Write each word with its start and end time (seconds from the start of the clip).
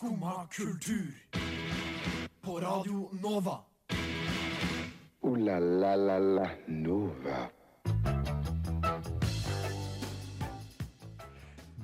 Skumma 0.00 0.48
kultur. 0.50 1.12
På 2.40 2.60
Radio 2.60 3.10
Nova. 3.22 3.58
O-la-la-la-la 5.20 6.46
Nova. 6.66 7.40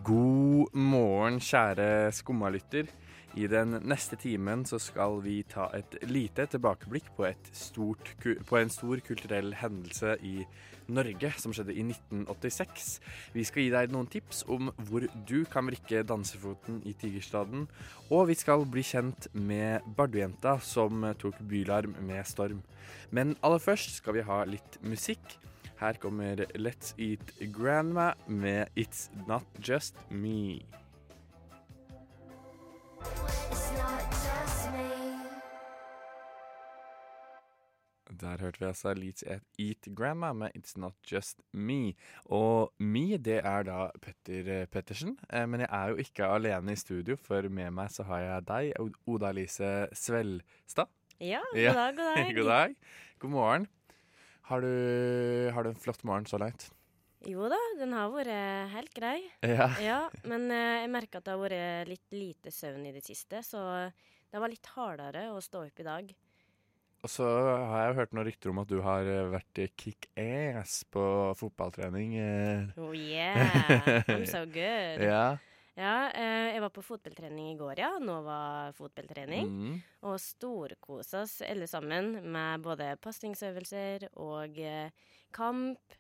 God 0.05 0.73
morgen, 0.73 1.41
kjære 1.41 2.13
skummalytter. 2.13 2.89
I 3.37 3.51
den 3.53 3.83
neste 3.85 4.17
timen 4.17 4.65
så 4.65 4.79
skal 4.81 5.21
vi 5.21 5.43
ta 5.43 5.69
et 5.77 5.99
lite 6.09 6.47
tilbakeblikk 6.47 7.13
på, 7.19 7.29
et 7.29 7.53
stort, 7.53 8.15
på 8.49 8.57
en 8.57 8.73
stor 8.73 9.05
kulturell 9.05 9.53
hendelse 9.61 10.17
i 10.23 10.39
Norge 10.39 10.76
som 10.87 11.53
skjedde 11.53 11.75
i 11.75 11.83
1986. 11.83 13.01
Vi 13.35 13.45
skal 13.45 13.63
gi 13.63 13.71
deg 13.71 13.93
noen 13.93 14.07
tips 14.07 14.45
om 14.49 14.71
hvor 14.89 15.07
du 15.27 15.45
kan 15.45 15.67
vrikke 15.67 16.05
dansefoten 16.07 16.83
i 16.85 16.93
Tigerstaden. 16.93 17.67
Og 18.11 18.29
vi 18.29 18.35
skal 18.35 18.65
bli 18.67 18.83
kjent 18.83 19.29
med 19.33 19.83
Bardujenta 19.97 20.59
som 20.61 21.05
tok 21.19 21.39
Bylarm 21.41 21.97
med 22.01 22.25
storm. 22.27 22.63
Men 23.11 23.37
aller 23.43 23.59
først 23.59 23.99
skal 23.99 24.15
vi 24.15 24.27
ha 24.27 24.45
litt 24.45 24.79
musikk. 24.83 25.39
Her 25.77 25.93
kommer 26.01 26.47
Let's 26.57 26.95
Eat 26.97 27.35
Grandma 27.53 28.15
med 28.27 28.69
It's 28.77 29.11
Not 29.27 29.45
Just 29.61 29.95
Me. 30.11 30.63
Der 38.07 38.39
hørte 38.39 38.61
vi 38.61 38.67
altså 38.69 38.93
Let's 38.95 39.25
Eat 39.59 39.89
Grandma 39.97 40.33
med 40.33 40.55
It's 40.57 40.77
Not 40.79 40.95
Just 41.11 41.41
Me. 41.53 41.95
Og 42.31 42.73
me, 42.79 43.17
det 43.19 43.41
er 43.45 43.65
da 43.67 43.89
Petter 44.03 44.51
eh, 44.61 44.67
Pettersen. 44.71 45.17
Eh, 45.33 45.47
Men 45.47 45.65
jeg 45.65 45.69
er 45.71 45.89
jo 45.91 45.97
ikke 46.05 46.29
alene 46.37 46.73
i 46.73 46.79
studio, 46.79 47.17
for 47.19 47.49
med 47.51 47.73
meg 47.75 47.91
så 47.91 48.07
har 48.07 48.23
jeg 48.23 48.47
deg, 48.47 48.93
Oda 49.11 49.33
Elise 49.35 49.89
Svelstad. 49.93 50.87
Ja, 51.19 51.41
god 51.53 51.75
dag, 51.75 51.97
god 51.97 52.15
dag. 52.15 52.33
God 52.39 52.51
dag. 52.53 52.77
God 53.19 53.31
morgen. 53.35 53.67
Har 54.47 54.61
du, 54.63 55.51
har 55.53 55.65
du 55.67 55.71
en 55.73 55.81
flott 55.83 56.05
morgen 56.07 56.27
så 56.31 56.39
langt? 56.39 56.69
Jo 57.27 57.49
da, 57.51 57.59
den 57.81 57.95
har 57.97 58.13
vært 58.15 58.31
helt 58.77 58.93
grei. 58.95 59.17
Ja. 59.43 59.67
Ja, 59.83 59.99
men 60.29 60.47
eh, 60.55 60.85
jeg 60.85 60.93
merker 60.95 61.19
at 61.19 61.27
det 61.27 61.35
har 61.35 61.43
vært 61.43 61.91
litt 61.91 62.15
lite 62.15 62.55
søvn 62.55 62.87
i 62.87 62.95
det 62.95 63.03
siste, 63.03 63.43
så 63.43 63.65
det 64.31 64.39
var 64.43 64.53
litt 64.53 64.71
hardere 64.77 65.27
å 65.35 65.43
stå 65.43 65.65
opp 65.67 65.83
i 65.83 65.89
dag. 65.89 66.15
Og 67.07 67.11
så 67.13 67.27
har 67.71 67.85
jeg 67.85 67.95
hørt 68.01 68.15
noen 68.17 68.27
rykter 68.27 68.51
om 68.51 68.59
at 68.65 68.71
du 68.73 68.81
har 68.83 69.07
eh, 69.07 69.29
vært 69.31 69.61
kick-ass 69.79 70.81
på 70.91 71.03
fotballtrening. 71.39 72.17
eh. 72.19 72.73
Oh 72.83 72.91
yeah, 72.91 74.03
I'm 74.11 74.25
so 74.27 74.41
good. 74.57 75.05
Ja. 75.07 75.37
Ja, 75.77 76.09
eh, 76.11 76.57
jeg 76.57 76.65
var 76.65 76.73
på 76.75 76.83
fotballtrening 76.83 77.53
i 77.53 77.59
går, 77.61 77.79
ja. 77.79 77.93
Nå 78.03 78.17
var 78.27 78.75
fotballtrening. 78.75 79.47
Mm. 79.47 79.77
Og 80.11 80.19
storkosa 80.19 81.23
oss 81.23 81.37
alle 81.47 81.69
sammen 81.71 82.17
med 82.27 82.67
både 82.67 82.91
pasningsøvelser 82.99 84.09
og 84.27 84.59
eh, 84.59 84.91
kamp. 85.37 85.99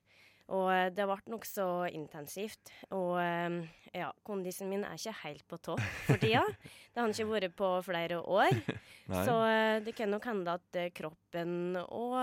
Og 0.54 0.68
eh, 0.70 0.88
det 0.94 1.06
ble 1.08 1.16
nokså 1.32 1.66
intensivt. 1.90 2.70
Og 2.94 3.16
eh, 3.18 3.56
ja, 3.96 4.12
kondisen 4.26 4.68
min 4.70 4.84
er 4.86 4.94
ikke 4.98 5.14
helt 5.24 5.44
på 5.50 5.58
topp 5.70 5.82
for 6.06 6.22
tida. 6.22 6.44
Det 6.96 7.02
har 7.02 7.10
den 7.10 7.14
ikke 7.16 7.28
vært 7.34 7.56
på 7.58 7.70
flere 7.84 8.20
år. 8.22 8.60
Så 9.26 9.34
eh, 9.50 9.80
det 9.84 9.92
kan 9.98 10.08
nok 10.14 10.24
hende 10.30 10.54
at 10.56 10.78
kroppen 10.96 11.76
og 11.82 12.14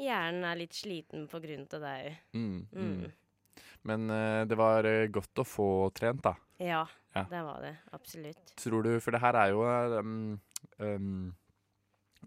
hjernen 0.00 0.46
er 0.48 0.58
litt 0.58 0.74
sliten 0.74 1.28
på 1.30 1.38
grunn 1.44 1.68
av 1.68 1.84
det 1.84 1.92
òg. 2.00 2.16
Mm, 2.34 2.56
mm. 2.72 2.88
Mm. 3.04 3.64
Men 3.88 4.10
det 4.50 4.56
var 4.58 4.86
godt 5.14 5.40
å 5.40 5.44
få 5.46 5.68
trent, 5.94 6.24
da. 6.24 6.34
Ja, 6.58 6.82
Ja. 7.14 7.22
det 7.30 7.42
var 7.46 7.62
det. 7.62 7.76
Absolutt. 7.94 8.50
Tror 8.58 8.82
du 8.84 8.90
For 9.00 9.14
det 9.14 9.20
her 9.22 9.38
er 9.38 9.52
jo 9.54 9.62
um, 10.02 10.40
um, 10.82 11.30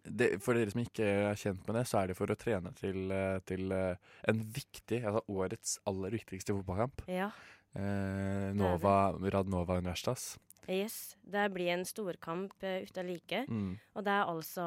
det, 0.03 0.41
For 0.41 0.53
dere 0.57 0.71
som 0.71 0.81
ikke 0.81 1.03
er 1.31 1.35
kjent 1.35 1.65
med 1.67 1.75
det, 1.75 1.85
så 1.87 1.99
er 2.01 2.07
det 2.07 2.17
for 2.17 2.27
å 2.31 2.35
trene 2.39 2.71
til, 2.75 3.11
eh, 3.11 3.39
til 3.45 3.71
eh, 3.71 3.95
en 4.27 4.39
viktig, 4.55 5.03
altså 5.05 5.21
årets 5.29 5.79
aller 5.85 6.11
viktigste 6.11 6.53
fotballkamp. 6.55 7.03
Ja. 7.07 7.31
Eh, 7.75 8.51
Nova, 8.57 9.11
Radnova 9.31 9.77
Universitas. 9.79 10.37
Yes. 10.69 11.15
Det 11.25 11.47
blir 11.53 11.71
en 11.73 11.83
storkamp 11.85 12.53
uh, 12.63 12.83
uten 12.85 13.07
like. 13.07 13.45
Mm. 13.49 13.71
Og 13.95 14.03
det 14.05 14.11
er 14.13 14.29
altså 14.29 14.65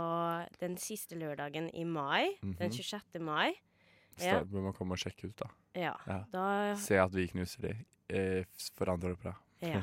den 0.61 0.75
siste 0.77 1.15
lørdagen 1.17 1.69
i 1.73 1.85
mai. 1.85 2.35
Den 2.43 2.57
Mhm. 2.57 2.73
26. 2.73 3.21
mai. 3.23 3.53
Så 4.19 4.25
Ja. 4.27 4.39
da 4.41 4.45
bør 4.45 4.63
man 4.65 4.73
komme 4.73 4.93
og 4.93 4.99
sjekke 4.99 5.29
ut, 5.29 5.37
da. 5.37 5.47
Ja. 5.75 5.95
Ja. 6.07 6.25
Da 6.33 6.75
Se 6.77 6.97
at 6.99 7.11
vi 7.13 7.27
knuser 7.29 7.61
de 7.63 7.75
eh, 8.11 8.45
for 8.77 8.91
andre 8.91 9.11
år 9.13 9.17
på 9.17 9.25
rad. 9.31 9.37
Ja. 9.63 9.83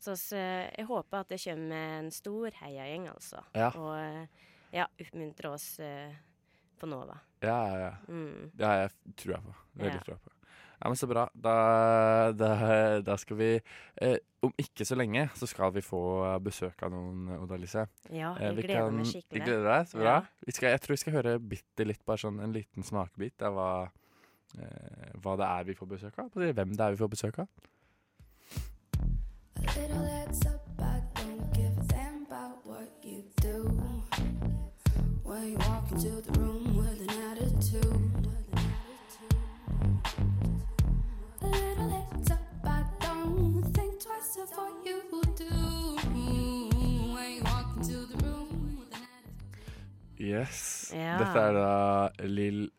Så 0.00 0.12
s- 0.16 0.32
eh, 0.32 0.70
jeg 0.76 0.86
håper 0.86 1.20
at 1.20 1.28
det 1.28 1.40
kommer 1.44 1.98
en 1.98 2.10
stor 2.10 2.50
heiagjeng, 2.50 3.08
altså. 3.08 3.42
Ja. 3.54 3.70
Og 3.70 3.96
eh, 3.98 4.26
ja, 4.72 4.86
oppmuntre 5.00 5.50
oss 5.50 5.78
uh, 5.80 6.12
på 6.78 6.86
Nova. 6.86 7.18
Ja, 7.40 7.58
ja, 7.68 7.76
ja. 7.78 7.92
Mm. 8.08 8.50
Det 8.54 8.66
har 8.66 8.76
jeg 8.86 8.90
tror 9.16 9.34
jeg 9.36 9.42
på. 9.44 9.54
Veldig 9.76 9.94
Ja. 9.94 10.00
tror 10.04 10.14
jeg 10.16 10.22
på. 10.24 10.30
Ja, 10.76 10.88
men 10.90 10.96
Så 10.96 11.06
bra. 11.08 11.22
Da, 11.34 12.32
da, 12.36 13.00
da 13.00 13.14
skal 13.16 13.36
vi 13.38 13.46
eh, 14.02 14.18
Om 14.44 14.52
ikke 14.60 14.84
så 14.84 14.94
lenge 14.94 15.30
så 15.34 15.46
skal 15.48 15.72
vi 15.72 15.80
få 15.80 16.00
besøk 16.44 16.82
av 16.84 16.90
noen, 16.92 17.30
Oda 17.40 17.56
Lise. 17.56 17.86
Ja, 18.12 18.34
Eh, 18.36 18.42
jeg 18.50 18.56
vi 18.56 18.62
gleder 18.62 18.82
kan- 18.84 18.96
meg 18.96 19.06
Vi 19.06 19.12
skikkelig. 19.12 19.44
gleder 19.46 19.64
deg, 19.70 19.86
så 19.88 19.98
bra. 19.98 20.04
Ja. 20.04 20.20
Vi 20.46 20.52
skal, 20.52 20.68
jeg 20.70 20.80
tror 20.80 20.92
vi 20.92 20.96
skal 21.00 21.12
høre 21.14 21.38
bitte 21.40 21.86
litt, 21.86 22.04
bare 22.04 22.18
sånn 22.18 22.42
en 22.44 22.52
liten 22.52 22.82
smakebit 22.84 23.40
av 23.42 23.54
hva, 23.54 23.90
eh, 24.60 25.12
hva 25.16 25.36
det 25.36 25.46
er 25.48 25.64
vi 25.64 25.74
får 25.74 25.88
besøk 25.88 26.18
av. 26.18 26.30
Hvem 26.30 26.76
det 26.76 26.80
er 26.80 26.90
vi 26.92 26.96
får 27.02 27.08
besøk 27.16 27.38
av. 27.38 27.48
A 30.78 30.95
you 35.46 35.58
walk 35.58 35.90
into 35.92 36.20
the 36.22 36.38
room 36.40 36.76
with 36.76 37.00
an 37.00 37.10
attitude. 37.30 38.10
A 41.42 41.46
little 41.46 41.88
heads 41.90 42.30
up, 42.30 42.40
I 42.64 42.84
don't 43.00 43.62
think 43.74 44.02
twice 44.02 44.36
of 44.42 44.50
what 44.56 44.74
you 44.84 45.02
do. 45.36 45.44
When 47.14 47.30
you 47.36 47.42
walk 47.44 47.76
into 47.76 48.06
the 48.06 48.16
room 48.24 48.78
with 48.78 48.92
an 48.96 49.02
attitude. 49.16 50.18
Yes. 50.18 50.90
Ja. 50.94 51.16
Dette 51.18 51.38
er 51.38 51.52
da 51.52 52.10
Lill 52.16 52.70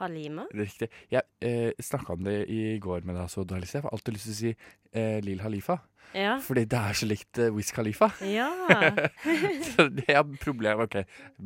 Halima? 0.00 0.46
Riktig. 0.56 0.88
Jeg 1.12 1.22
eh, 1.44 1.70
snakka 1.80 2.16
om 2.16 2.24
det 2.26 2.38
i 2.50 2.78
går 2.82 3.04
med 3.08 3.16
deg, 3.20 3.28
så 3.32 3.44
Oda 3.44 3.60
Lise. 3.60 3.78
Jeg 3.78 3.86
har 3.86 3.94
alltid 3.96 4.16
lyst 4.16 4.28
til 4.30 4.34
å 4.34 4.40
si 4.40 4.52
eh, 4.96 5.20
Lil 5.24 5.40
Halifa. 5.44 5.78
Ja. 6.10 6.32
Fordi 6.42 6.64
det 6.66 6.78
er 6.80 6.96
så 6.98 7.06
likt 7.06 7.38
eh, 7.38 7.52
Wiz 7.54 7.68
Khalifa. 7.76 8.08
Ja. 8.26 8.48
så 9.70 9.84
det 9.94 10.08
er 10.10 10.24
problemet. 10.42 10.88
OK. 10.88 10.96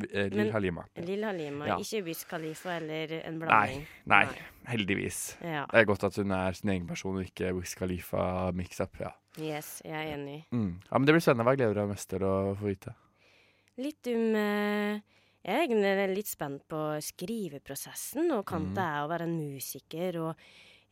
Eh, 0.08 0.30
Lil 0.32 0.38
Men- 0.46 0.52
Halima. 0.54 0.84
Lil 1.04 1.24
Halima. 1.26 1.66
Ja. 1.68 1.76
Ikke 1.82 2.00
Wiz 2.06 2.22
Khalifa 2.30 2.78
eller 2.78 3.12
en 3.20 3.36
Nei, 3.38 3.44
blanding. 3.44 3.84
nei, 4.14 4.22
heldigvis. 4.70 5.18
Ja. 5.44 5.66
Det 5.68 5.82
er 5.82 5.88
godt 5.90 6.06
at 6.08 6.16
hun 6.22 6.32
er 6.32 6.56
sin 6.56 6.72
egen 6.72 6.86
person 6.88 7.18
og 7.20 7.26
ikke 7.28 7.52
Wiz 7.58 7.74
Khalifa 7.76 8.50
mix-up. 8.56 8.96
Ja. 9.02 9.12
Yes, 9.36 9.80
jeg 9.84 9.92
er 9.98 10.14
enig. 10.14 10.44
Mm. 10.54 10.78
ja, 10.86 10.96
men 10.96 11.06
det 11.08 11.16
blir 11.16 11.24
spennende. 11.26 11.44
Hva 11.50 11.56
gleder 11.58 11.74
du 11.74 11.80
deg 11.82 11.90
mest 11.90 12.08
til 12.14 12.22
å 12.24 12.34
få 12.56 12.70
vite? 12.70 12.94
Litt 13.82 14.06
om 14.14 14.36
eh, 14.38 15.00
Jeg 15.44 15.54
er 15.54 15.66
egentlig 15.68 16.16
litt 16.16 16.26
spent 16.30 16.62
på 16.68 16.78
skriveprosessen 17.04 18.30
og 18.32 18.44
hvordan 18.46 18.68
Mhm. 18.70 18.74
det 18.74 18.84
er 18.84 19.00
å 19.04 19.08
være 19.10 19.22
en 19.28 19.38
musiker. 19.54 20.16
Og 20.22 20.36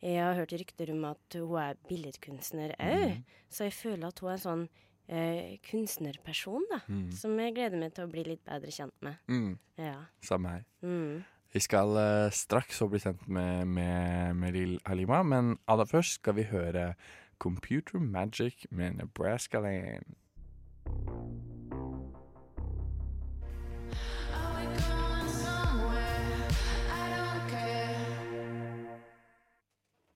jeg 0.01 0.21
har 0.23 0.35
hørt 0.35 0.51
rykter 0.51 0.91
om 0.91 1.05
at 1.05 1.33
hun 1.33 1.57
er 1.57 1.75
billedkunstner 1.89 2.75
òg, 2.79 3.15
mm. 3.17 3.23
så 3.49 3.63
jeg 3.63 3.73
føler 3.73 4.07
at 4.07 4.19
hun 4.19 4.29
er 4.29 4.33
en 4.33 4.39
sånn 4.39 4.69
eh, 5.09 5.57
kunstnerperson 5.69 6.63
da, 6.71 6.79
Mm. 6.87 7.11
som 7.11 7.37
jeg 7.37 7.53
gleder 7.55 7.77
meg 7.77 7.93
til 7.93 8.05
å 8.05 8.11
bli 8.11 8.23
litt 8.23 8.43
bedre 8.45 8.71
kjent 8.71 8.93
med. 9.01 9.17
Mm. 9.27 9.57
Ja. 9.77 10.05
Samme 10.21 10.49
her. 10.49 10.63
Mm. 10.81 11.23
Vi 11.53 11.59
skal 11.59 11.87
uh, 11.97 12.29
straks 12.31 12.79
bli 12.79 12.99
kjent 12.99 13.27
med, 13.27 13.67
med, 13.67 14.35
med 14.35 14.53
Lill 14.53 14.79
Halima, 14.85 15.21
men 15.23 15.57
aller 15.67 15.85
først 15.85 16.21
skal 16.21 16.33
vi 16.35 16.43
høre 16.43 16.95
Computer 17.37 17.99
Magic 17.99 18.65
med 18.71 18.95
Nebraska 18.95 19.59
Land. 19.59 20.15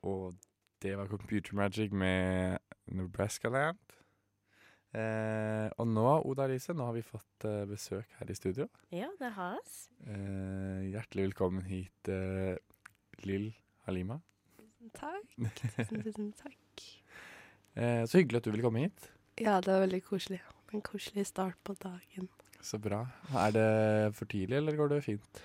Og 0.05 0.35
det 0.81 0.93
var 0.97 1.07
Computer 1.09 1.55
Magic 1.57 1.91
med 1.91 2.57
Nebraska 2.87 3.49
Land. 3.49 3.77
Eh, 4.97 5.67
og 5.77 5.87
nå, 5.91 6.05
Oda 6.25 6.45
Lise, 6.47 6.73
nå 6.73 6.85
har 6.87 6.95
vi 6.95 7.03
fått 7.05 7.45
eh, 7.45 7.65
besøk 7.69 8.07
her 8.19 8.29
i 8.31 8.35
studio. 8.37 8.67
ja, 8.93 9.09
det 9.19 9.31
har 9.35 9.57
vi. 9.65 9.73
Eh, 10.13 10.85
hjertelig 10.93 11.27
velkommen 11.31 11.65
hit, 11.67 12.09
eh, 12.09 12.55
Lill 13.25 13.49
Halima. 13.85 14.19
Takk. 14.95 15.35
Tusen, 15.59 16.03
tusen 16.05 16.31
takk. 16.39 16.85
Eh, 17.75 18.05
så 18.07 18.21
hyggelig 18.21 18.39
at 18.39 18.47
du 18.47 18.51
ville 18.53 18.63
komme 18.65 18.85
hit. 18.85 19.09
Ja, 19.37 19.59
det 19.61 19.73
var 19.73 19.83
veldig 19.83 20.01
koselig. 20.07 20.39
En 20.73 20.81
koselig 20.81 21.27
start 21.29 21.59
på 21.67 21.75
dagen. 21.83 22.29
Så 22.61 22.79
bra. 22.81 23.03
Er 23.37 23.51
det 23.53 23.67
for 24.17 24.25
tidlig, 24.25 24.57
eller 24.57 24.75
går 24.79 24.95
det 24.95 25.03
fint? 25.05 25.43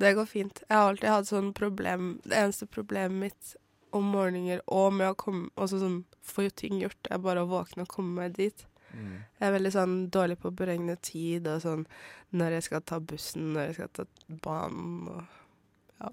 Det 0.00 0.14
går 0.16 0.24
fint. 0.26 0.62
Jeg 0.68 0.76
har 0.78 0.88
alltid 0.90 1.10
hatt 1.12 1.28
sånn 1.28 1.52
problem 1.54 2.16
Det 2.24 2.34
eneste 2.34 2.66
problemet 2.66 3.20
mitt 3.28 3.52
om 3.94 4.04
morgener 4.14 4.60
og 4.66 4.92
med 4.92 5.08
å 5.12 5.16
komme 5.18 5.48
Også 5.56 5.78
sånn 5.82 6.00
få 6.24 6.48
ting 6.56 6.80
gjort, 6.82 7.08
er 7.10 7.18
bare 7.22 7.44
å 7.44 7.48
våkne 7.50 7.84
og 7.86 7.88
komme 7.92 8.14
meg 8.22 8.34
dit. 8.36 8.66
Mm. 8.94 9.24
Jeg 9.40 9.48
er 9.48 9.52
veldig 9.58 9.72
sånn 9.74 9.94
dårlig 10.14 10.38
på 10.42 10.50
å 10.50 10.54
beregne 10.56 10.96
tid 11.02 11.46
og 11.50 11.60
sånn 11.64 11.86
når 12.34 12.56
jeg 12.58 12.62
skal 12.68 12.80
ta 12.82 12.98
bussen, 13.00 13.52
når 13.54 13.66
jeg 13.70 13.74
skal 13.74 13.88
ta 14.00 14.04
banen 14.44 15.08
og 15.08 15.24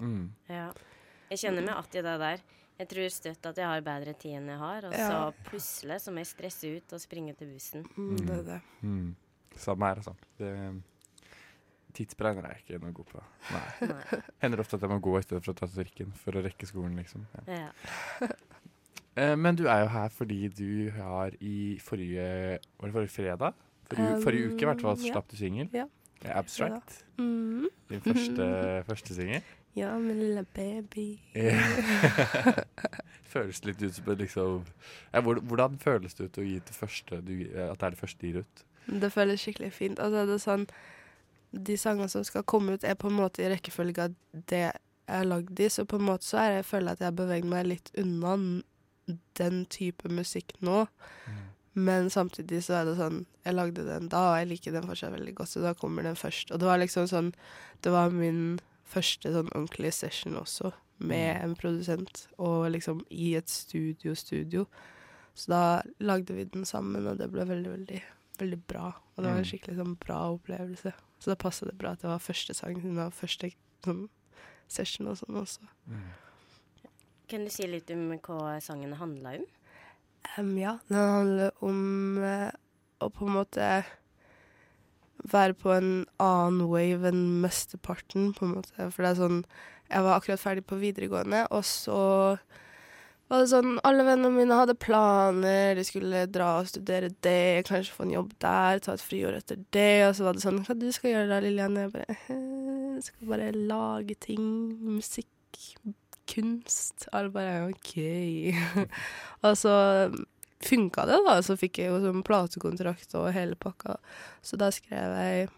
Mm. 0.00 0.30
Ja. 0.48 0.70
Jeg 1.28 1.38
kjenner 1.38 1.62
meg 1.66 1.74
att 1.76 1.94
i 1.94 2.02
det 2.02 2.18
der. 2.18 2.40
Jeg 2.78 2.88
tror 2.88 3.08
støtt 3.10 3.46
at 3.46 3.56
jeg 3.56 3.66
har 3.66 3.80
bedre 3.82 4.14
tid 4.14 4.36
enn 4.38 4.46
jeg 4.48 4.58
har, 4.58 4.86
og 4.86 4.92
Ja. 4.94 5.08
så 5.10 5.34
plutselig 5.50 5.98
så 6.00 6.12
må 6.12 6.18
jeg 6.22 6.26
stresse 6.26 6.76
ut 6.76 6.92
og 6.92 7.00
springe 7.00 7.34
til 7.36 7.48
bussen. 7.52 7.84
mm, 7.96 8.16
det 8.26 8.38
er 8.38 8.42
det. 8.42 8.60
Mm. 8.82 9.14
Samme 9.56 9.82
her, 9.86 9.94
altså. 9.96 10.14
Det, 10.38 10.82
tidsberegner 11.96 12.46
er 12.48 12.56
jeg 12.56 12.64
ikke 12.64 12.82
noe 12.82 12.94
god 12.96 13.10
på. 13.12 13.22
Nei. 13.52 14.20
Hender 14.42 14.62
ofte 14.64 14.78
at 14.78 14.86
jeg 14.86 14.92
må 14.92 14.98
gå 15.04 15.16
i 15.18 15.24
stedet 15.24 15.42
for 15.44 15.54
å 15.54 15.58
ta 15.58 15.68
trikken 15.70 16.12
for 16.18 16.38
å 16.38 16.44
rekke 16.44 16.68
skolen, 16.68 16.96
liksom. 17.00 17.28
Ja. 17.46 17.68
Ja. 18.22 18.32
Eh, 19.12 19.34
men 19.36 19.52
du 19.52 19.66
er 19.68 19.82
jo 19.82 19.88
her 19.92 20.08
fordi 20.08 20.46
du 20.48 20.86
har 20.96 21.34
i 21.44 21.76
forrige 21.84 22.22
Var 22.56 22.86
det 22.86 22.94
forrige 22.94 23.12
fredag? 23.12 23.58
Forrige, 23.90 24.14
Um, 24.16 24.22
forrige 24.24 24.46
uke 24.48 24.64
i 24.64 24.68
hvert 24.70 24.80
fall 24.80 24.96
ja. 24.96 25.10
slapp 25.12 25.26
du 25.28 25.36
singel. 25.36 25.68
Ja. 25.76 25.84
Abstract. 26.32 27.04
Mm. 27.18 27.66
Din 27.90 28.00
første, 28.06 28.46
første 28.88 29.14
singel. 29.18 29.42
Ja, 29.76 29.98
min 29.98 30.16
lille 30.16 30.46
baby. 30.56 31.20
føles 33.32 33.60
litt 33.64 33.82
ut 33.82 33.94
som 33.94 34.10
liksom 34.16 34.64
ja, 35.12 35.20
Hvordan 35.20 35.78
føles 35.80 36.14
det 36.14 36.30
ut 36.30 36.40
å 36.40 36.44
gi 36.46 36.58
det 36.60 36.76
første 36.76 37.20
du, 37.24 37.34
at 37.52 37.80
det 37.80 37.86
er 37.86 37.94
det 37.94 38.00
første 38.00 38.20
du 38.20 38.28
gir 38.30 38.42
ut? 38.46 38.64
Det 38.86 39.12
føles 39.12 39.44
skikkelig 39.44 39.72
fint. 39.72 40.00
Altså, 40.02 40.24
det 40.26 40.36
er 40.36 40.42
sånn 40.42 40.66
De 41.52 41.76
sangene 41.76 42.08
som 42.08 42.24
skal 42.24 42.42
komme 42.48 42.72
ut, 42.74 42.84
er 42.84 42.94
på 42.94 43.08
en 43.10 43.18
måte 43.18 43.42
i 43.44 43.48
rekkefølge 43.52 44.04
av 44.08 44.14
det 44.32 44.62
jeg 44.72 45.18
har 45.18 45.24
lagd 45.28 45.58
i, 45.60 45.68
så 45.68 45.84
på 45.84 45.98
en 45.98 46.06
måte 46.06 46.24
så 46.24 46.38
er 46.40 46.54
jeg 46.60 46.64
føler 46.70 46.86
jeg 46.88 46.92
at 46.92 47.00
jeg 47.00 47.10
har 47.10 47.18
beveget 47.18 47.48
meg 47.50 47.66
litt 47.66 47.90
unna 47.98 48.62
den 49.36 49.64
type 49.66 50.08
musikk 50.08 50.54
nå. 50.64 50.86
Men 51.74 52.08
samtidig 52.12 52.62
så 52.66 52.74
er 52.82 52.84
det 52.84 52.98
sånn 52.98 53.22
Jeg 53.46 53.54
lagde 53.56 53.84
den 53.86 54.08
da, 54.12 54.18
og 54.32 54.38
jeg 54.38 54.48
liker 54.50 54.72
den 54.76 54.84
fortsatt 54.86 55.14
veldig 55.14 55.34
godt, 55.38 55.48
så 55.48 55.62
da 55.64 55.72
kommer 55.74 56.02
den 56.04 56.14
først. 56.20 56.52
Og 56.52 56.60
det 56.60 56.66
var 56.68 56.78
liksom 56.78 57.06
sånn 57.08 57.30
Det 57.80 57.90
var 57.94 58.10
min 58.12 58.60
første 58.84 59.32
sånn 59.32 59.48
ordentlige 59.56 59.92
session 59.96 60.36
også, 60.36 60.72
med 61.00 61.40
en 61.42 61.54
produsent, 61.56 62.26
og 62.38 62.70
liksom 62.70 63.00
i 63.10 63.34
et 63.38 63.48
studio-studio. 63.48 64.66
Så 65.34 65.48
da 65.48 65.62
lagde 65.98 66.34
vi 66.36 66.44
den 66.44 66.64
sammen, 66.68 67.06
og 67.08 67.16
det 67.18 67.30
ble 67.32 67.46
veldig, 67.48 67.70
veldig, 67.72 68.02
veldig 68.38 68.58
bra. 68.68 68.92
Og 69.16 69.24
det 69.24 69.30
var 69.30 69.38
en 69.38 69.44
Mm. 69.44 69.48
skikkelig 69.48 69.76
sånn 69.80 69.96
bra 69.98 70.18
opplevelse. 70.36 70.92
Så 71.22 71.30
da 71.30 71.38
passa 71.38 71.68
det 71.68 71.76
bra 71.78 71.92
at 71.94 72.02
det 72.02 72.10
var 72.10 72.18
første 72.18 72.54
sangen 72.58 72.82
hun 72.82 72.98
var 72.98 73.12
første 73.14 73.52
sånn 73.84 74.08
session 74.66 75.06
og 75.06 75.20
sånn 75.20 75.38
også. 75.38 75.68
Kan 77.30 77.46
du 77.46 77.52
si 77.54 77.68
litt 77.70 77.90
om 77.94 78.08
hva 78.10 78.56
sangen 78.64 78.96
handla 78.98 79.36
om? 79.38 79.44
Um, 80.34 80.50
ja, 80.58 80.76
den 80.88 80.98
handler 80.98 81.52
om 81.62 82.18
uh, 82.18 82.50
å 82.98 83.08
på 83.14 83.28
en 83.28 83.36
måte 83.36 83.68
være 85.30 85.54
på 85.54 85.70
en 85.76 85.92
annen 86.22 86.66
wave 86.72 87.12
enn 87.12 87.22
mesteparten, 87.44 88.32
på 88.34 88.48
en 88.48 88.56
måte. 88.56 88.74
For 88.90 89.04
det 89.04 89.12
er 89.12 89.20
sånn 89.20 89.40
Jeg 89.92 90.06
var 90.06 90.16
akkurat 90.16 90.40
ferdig 90.40 90.66
på 90.66 90.80
videregående, 90.80 91.44
og 91.52 91.66
så 91.68 92.00
var 93.32 93.42
det 93.42 93.50
sånn 93.52 93.78
Alle 93.88 94.04
vennene 94.06 94.30
mine 94.34 94.56
hadde 94.58 94.76
planer, 94.78 95.74
de 95.78 95.84
skulle 95.88 96.26
dra 96.30 96.50
og 96.60 96.68
studere 96.70 97.08
det, 97.24 97.64
kanskje 97.68 97.96
få 97.96 98.04
en 98.06 98.14
jobb 98.18 98.34
der, 98.44 98.82
ta 98.84 98.94
et 98.96 99.04
friår 99.04 99.38
etter 99.40 99.62
det, 99.74 99.88
og 100.08 100.14
så 100.18 100.26
var 100.28 100.36
det 100.36 100.44
sånn 100.44 100.60
Hva 100.66 100.76
du 100.78 100.86
skal 100.94 101.14
gjøre 101.14 101.30
da, 101.32 101.40
Lillian? 101.44 101.78
Jeg 101.80 101.92
bare 101.94 102.18
«Eh, 102.28 102.44
Jeg 102.98 103.06
skal 103.08 103.30
bare 103.32 103.48
lage 103.56 104.14
ting. 104.20 104.44
Musikk. 104.84 105.28
Kunst. 106.30 107.08
Alle 107.12 107.32
bare 107.34 107.64
OK. 107.72 107.96
Og 109.48 109.56
så 109.58 109.72
funka 110.62 111.06
det, 111.08 111.16
da. 111.26 111.34
Så 111.42 111.56
fikk 111.58 111.80
jeg 111.82 111.90
jo 111.90 111.98
sånn 112.04 112.22
platekontrakt 112.22 113.16
og 113.18 113.32
hele 113.34 113.56
pakka. 113.58 113.96
Så 114.44 114.56
da 114.60 114.68
skrev 114.70 115.16
jeg 115.18 115.48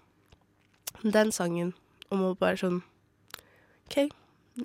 den 1.05 1.35
sangen 1.37 1.75
om 2.15 2.23
å 2.31 2.33
bare 2.39 2.57
sånn 2.63 2.81
OK, 3.85 4.09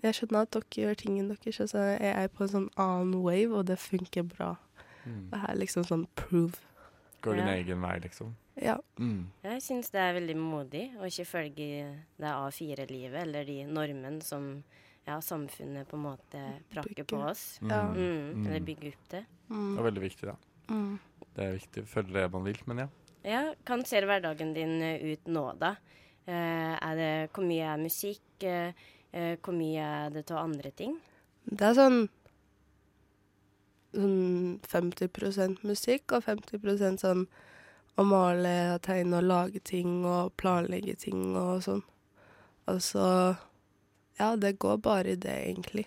jeg 0.03 0.13
skjønner 0.13 0.41
at 0.45 0.51
dere 0.51 0.63
gjør 0.69 0.95
tingene 0.95 1.35
deres, 1.35 1.59
og 1.63 1.69
så 1.69 1.77
er 1.99 2.21
jeg 2.21 2.31
på 2.35 2.43
en 2.45 2.51
sånn 2.53 2.69
annen 2.77 3.15
wave, 3.23 3.53
og 3.57 3.65
det 3.65 3.79
funker 3.79 4.23
bra. 4.23 4.55
Mm. 5.05 5.29
Det 5.31 5.39
er 5.49 5.55
liksom 5.55 5.83
sånn 5.87 6.07
prove. 6.15 6.55
Går 7.21 7.35
din 7.35 7.47
Ja. 7.47 7.53
egen 7.55 7.81
vei, 7.81 7.99
liksom. 7.99 8.35
Ja. 8.61 8.77
Mm. 8.99 9.25
Jeg 9.43 9.61
syns 9.61 9.89
det 9.91 9.99
er 9.99 10.13
veldig 10.19 10.35
modig 10.37 10.83
å 10.99 11.05
ikke 11.07 11.25
følge 11.25 11.95
det 12.19 12.27
A4-livet 12.27 13.21
eller 13.21 13.45
de 13.45 13.63
normene 13.65 14.21
som 14.23 14.63
ja, 15.07 15.17
samfunnet 15.19 15.87
på 15.87 15.95
en 15.97 16.03
måte 16.03 16.41
prakker 16.71 17.03
på 17.07 17.17
oss. 17.29 17.59
Ja. 17.63 17.81
Mm. 17.89 17.95
Mm, 17.97 18.33
Mm. 18.35 18.47
Eller 18.47 18.59
bygger 18.59 18.87
opp 18.93 19.09
det. 19.09 19.25
Det 19.47 19.55
Mm. 19.55 19.77
er 19.79 19.83
veldig 19.91 20.01
viktig, 20.01 20.25
da. 20.27 20.35
Mm. 20.69 20.99
Det 21.35 21.43
er 21.45 21.57
viktig 21.57 21.83
å 21.83 21.87
følge 21.87 22.13
det 22.13 22.31
man 22.31 22.43
vil, 22.43 22.57
men 22.67 22.77
ja. 22.77 22.87
Ja, 23.25 23.53
Hvordan 23.65 23.85
ser 23.85 24.01
hverdagen 24.05 24.53
din 24.53 24.81
ut 25.11 25.25
nå, 25.25 25.57
da? 25.59 25.75
Eh, 26.27 26.77
er 26.81 26.95
det, 26.95 27.31
hvor 27.33 27.43
mye 27.43 27.73
er 27.73 27.77
musikk? 27.77 28.21
Eh, 28.43 28.71
hvor 29.11 29.55
mye 29.57 29.85
er 30.05 30.09
det 30.13 30.29
av 30.31 30.43
andre 30.43 30.71
ting? 30.77 30.97
Det 31.49 31.65
er 31.65 31.77
sånn 31.77 32.01
sånn 33.93 34.59
50% 34.69 35.63
musikk 35.65 36.13
og 36.13 36.25
50% 36.27 37.03
sånn 37.03 37.23
å 37.99 38.05
male 38.07 38.55
og 38.75 38.81
tegne 38.85 39.19
og 39.19 39.27
lage 39.27 39.61
ting 39.65 40.03
og 40.07 40.33
planlegge 40.39 40.95
ting 40.99 41.35
og 41.37 41.63
sånn. 41.65 41.85
Altså 42.69 43.35
Ja, 44.19 44.35
det 44.35 44.57
går 44.59 44.81
bare 44.83 45.13
i 45.13 45.15
det, 45.15 45.31
egentlig. 45.47 45.85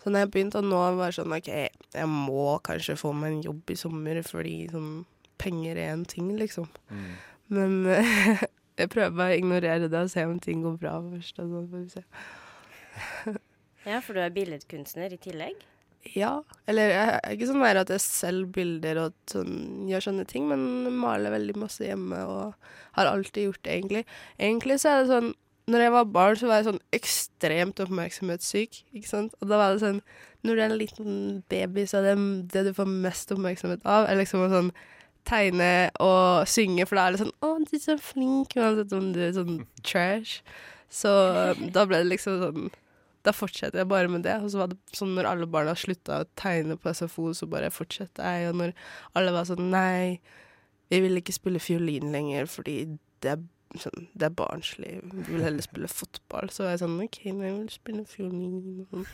Så 0.00 0.10
når 0.10 0.24
jeg 0.24 0.30
begynte 0.30 0.60
å 0.62 0.64
nå 0.64 0.78
være 0.96 1.12
sånn 1.18 1.32
OK, 1.36 1.48
jeg 1.48 2.08
må 2.08 2.58
kanskje 2.64 2.96
få 2.96 3.12
meg 3.12 3.34
en 3.34 3.42
jobb 3.44 3.70
i 3.70 3.76
sommer 3.76 4.22
fordi 4.24 4.56
sånn 4.72 5.04
Penger 5.38 5.76
er 5.76 5.90
en 5.92 6.04
ting, 6.08 6.30
liksom. 6.38 6.68
Mm. 6.88 7.08
Men 7.52 7.72
jeg 8.78 8.90
prøver 8.90 9.14
bare 9.14 9.36
å 9.36 9.42
ignorere 9.42 9.90
det 9.90 10.00
og 10.00 10.10
se 10.10 10.24
om 10.26 10.40
ting 10.42 10.64
går 10.64 10.78
bra 10.80 10.96
først. 11.02 11.38
Og 11.42 11.52
så 11.52 11.62
får 11.70 11.84
vi 11.84 11.92
se. 11.98 12.04
Ja, 13.84 13.98
for 14.00 14.16
du 14.16 14.22
er 14.24 14.32
billedkunstner 14.32 15.12
i 15.12 15.18
tillegg? 15.20 15.58
Ja. 16.12 16.38
Eller 16.68 16.92
jeg 16.92 17.08
er 17.14 17.34
ikke 17.34 17.48
sånn 17.50 17.64
at 17.64 17.90
jeg 17.92 18.00
selger 18.00 18.50
bilder 18.56 19.00
og 19.02 19.16
sånn, 19.28 19.56
gjør 19.88 20.06
sånne 20.06 20.24
ting, 20.28 20.46
men 20.48 20.92
maler 20.96 21.34
veldig 21.34 21.56
masse 21.60 21.84
hjemme 21.84 22.22
og 22.28 22.70
har 22.96 23.10
alltid 23.10 23.48
gjort 23.48 23.62
det, 23.64 23.74
egentlig. 23.78 24.04
Egentlig 24.38 24.78
så 24.80 24.92
er 24.92 25.02
det 25.02 25.12
sånn 25.12 25.32
Når 25.64 25.80
jeg 25.80 25.92
var 25.94 26.08
barn, 26.12 26.36
så 26.36 26.48
var 26.48 26.58
jeg 26.60 26.66
sånn 26.66 26.82
ekstremt 26.92 27.78
oppmerksomhetssyk, 27.80 28.82
ikke 28.92 29.08
sant. 29.08 29.36
Og 29.40 29.48
da 29.48 29.60
var 29.60 29.72
det 29.72 29.80
sånn 29.80 30.02
Når 30.44 30.56
du 30.56 30.60
er 30.60 30.66
en 30.66 30.80
liten 30.80 31.14
baby, 31.48 31.86
så 31.88 32.02
er 32.02 32.10
det 32.10 32.16
det 32.52 32.66
du 32.66 32.74
får 32.76 32.90
mest 32.90 33.32
oppmerksomhet 33.32 33.84
av, 33.88 34.08
er 34.08 34.20
liksom 34.20 34.44
sånn 34.52 34.72
tegne 35.24 35.90
og 36.04 36.46
synge, 36.50 36.86
for 36.86 36.98
da 36.98 37.06
er 37.06 37.16
det 37.16 37.24
sånn 37.24 37.34
'Å, 37.40 37.50
du 37.64 37.76
er 37.76 37.82
så 37.82 37.98
flink', 37.98 38.56
uansett 38.56 38.92
om 38.92 39.12
du 39.12 39.20
er 39.20 39.32
sånn 39.32 39.66
trash. 39.82 40.42
Så 40.90 41.10
da 41.72 41.84
ble 41.86 42.02
det 42.02 42.12
liksom 42.12 42.40
sånn 42.40 42.72
da 43.24 43.32
fortsetter 43.32 43.80
jeg 43.80 43.88
bare 43.88 44.10
med 44.12 44.24
det. 44.26 44.36
Og 44.44 44.52
så 44.52 44.60
var 44.60 44.72
det 44.72 44.78
sånn 44.96 45.14
når 45.16 45.30
alle 45.30 45.48
barna 45.50 45.74
slutta 45.78 46.20
å 46.20 46.28
tegne 46.36 46.76
på 46.80 46.92
SFO, 46.92 47.30
så 47.36 47.48
bare 47.50 47.72
fortsetter 47.72 48.20
jeg. 48.20 48.50
Og 48.50 48.60
når 48.60 48.74
alle 49.16 49.32
var 49.32 49.48
sånn 49.48 49.70
Nei, 49.72 50.20
vi 50.92 51.00
vil 51.00 51.20
ikke 51.20 51.34
spille 51.34 51.62
fiolin 51.62 52.12
lenger 52.12 52.48
fordi 52.50 52.76
det 53.24 53.32
er, 53.32 53.44
sånn, 53.80 54.08
det 54.12 54.28
er 54.28 54.36
barnslig. 54.36 54.92
Vi 55.08 55.24
vil 55.30 55.46
heller 55.46 55.64
spille 55.64 55.88
fotball. 55.88 56.52
Så 56.52 56.68
jeg 56.68 56.76
jeg 56.76 56.84
sånn 56.84 57.00
OK, 57.06 57.20
men 57.32 57.46
jeg 57.48 57.56
vil 57.56 57.72
spille 57.72 58.04
fiolin. 58.12 58.84
Sånn. 58.92 59.08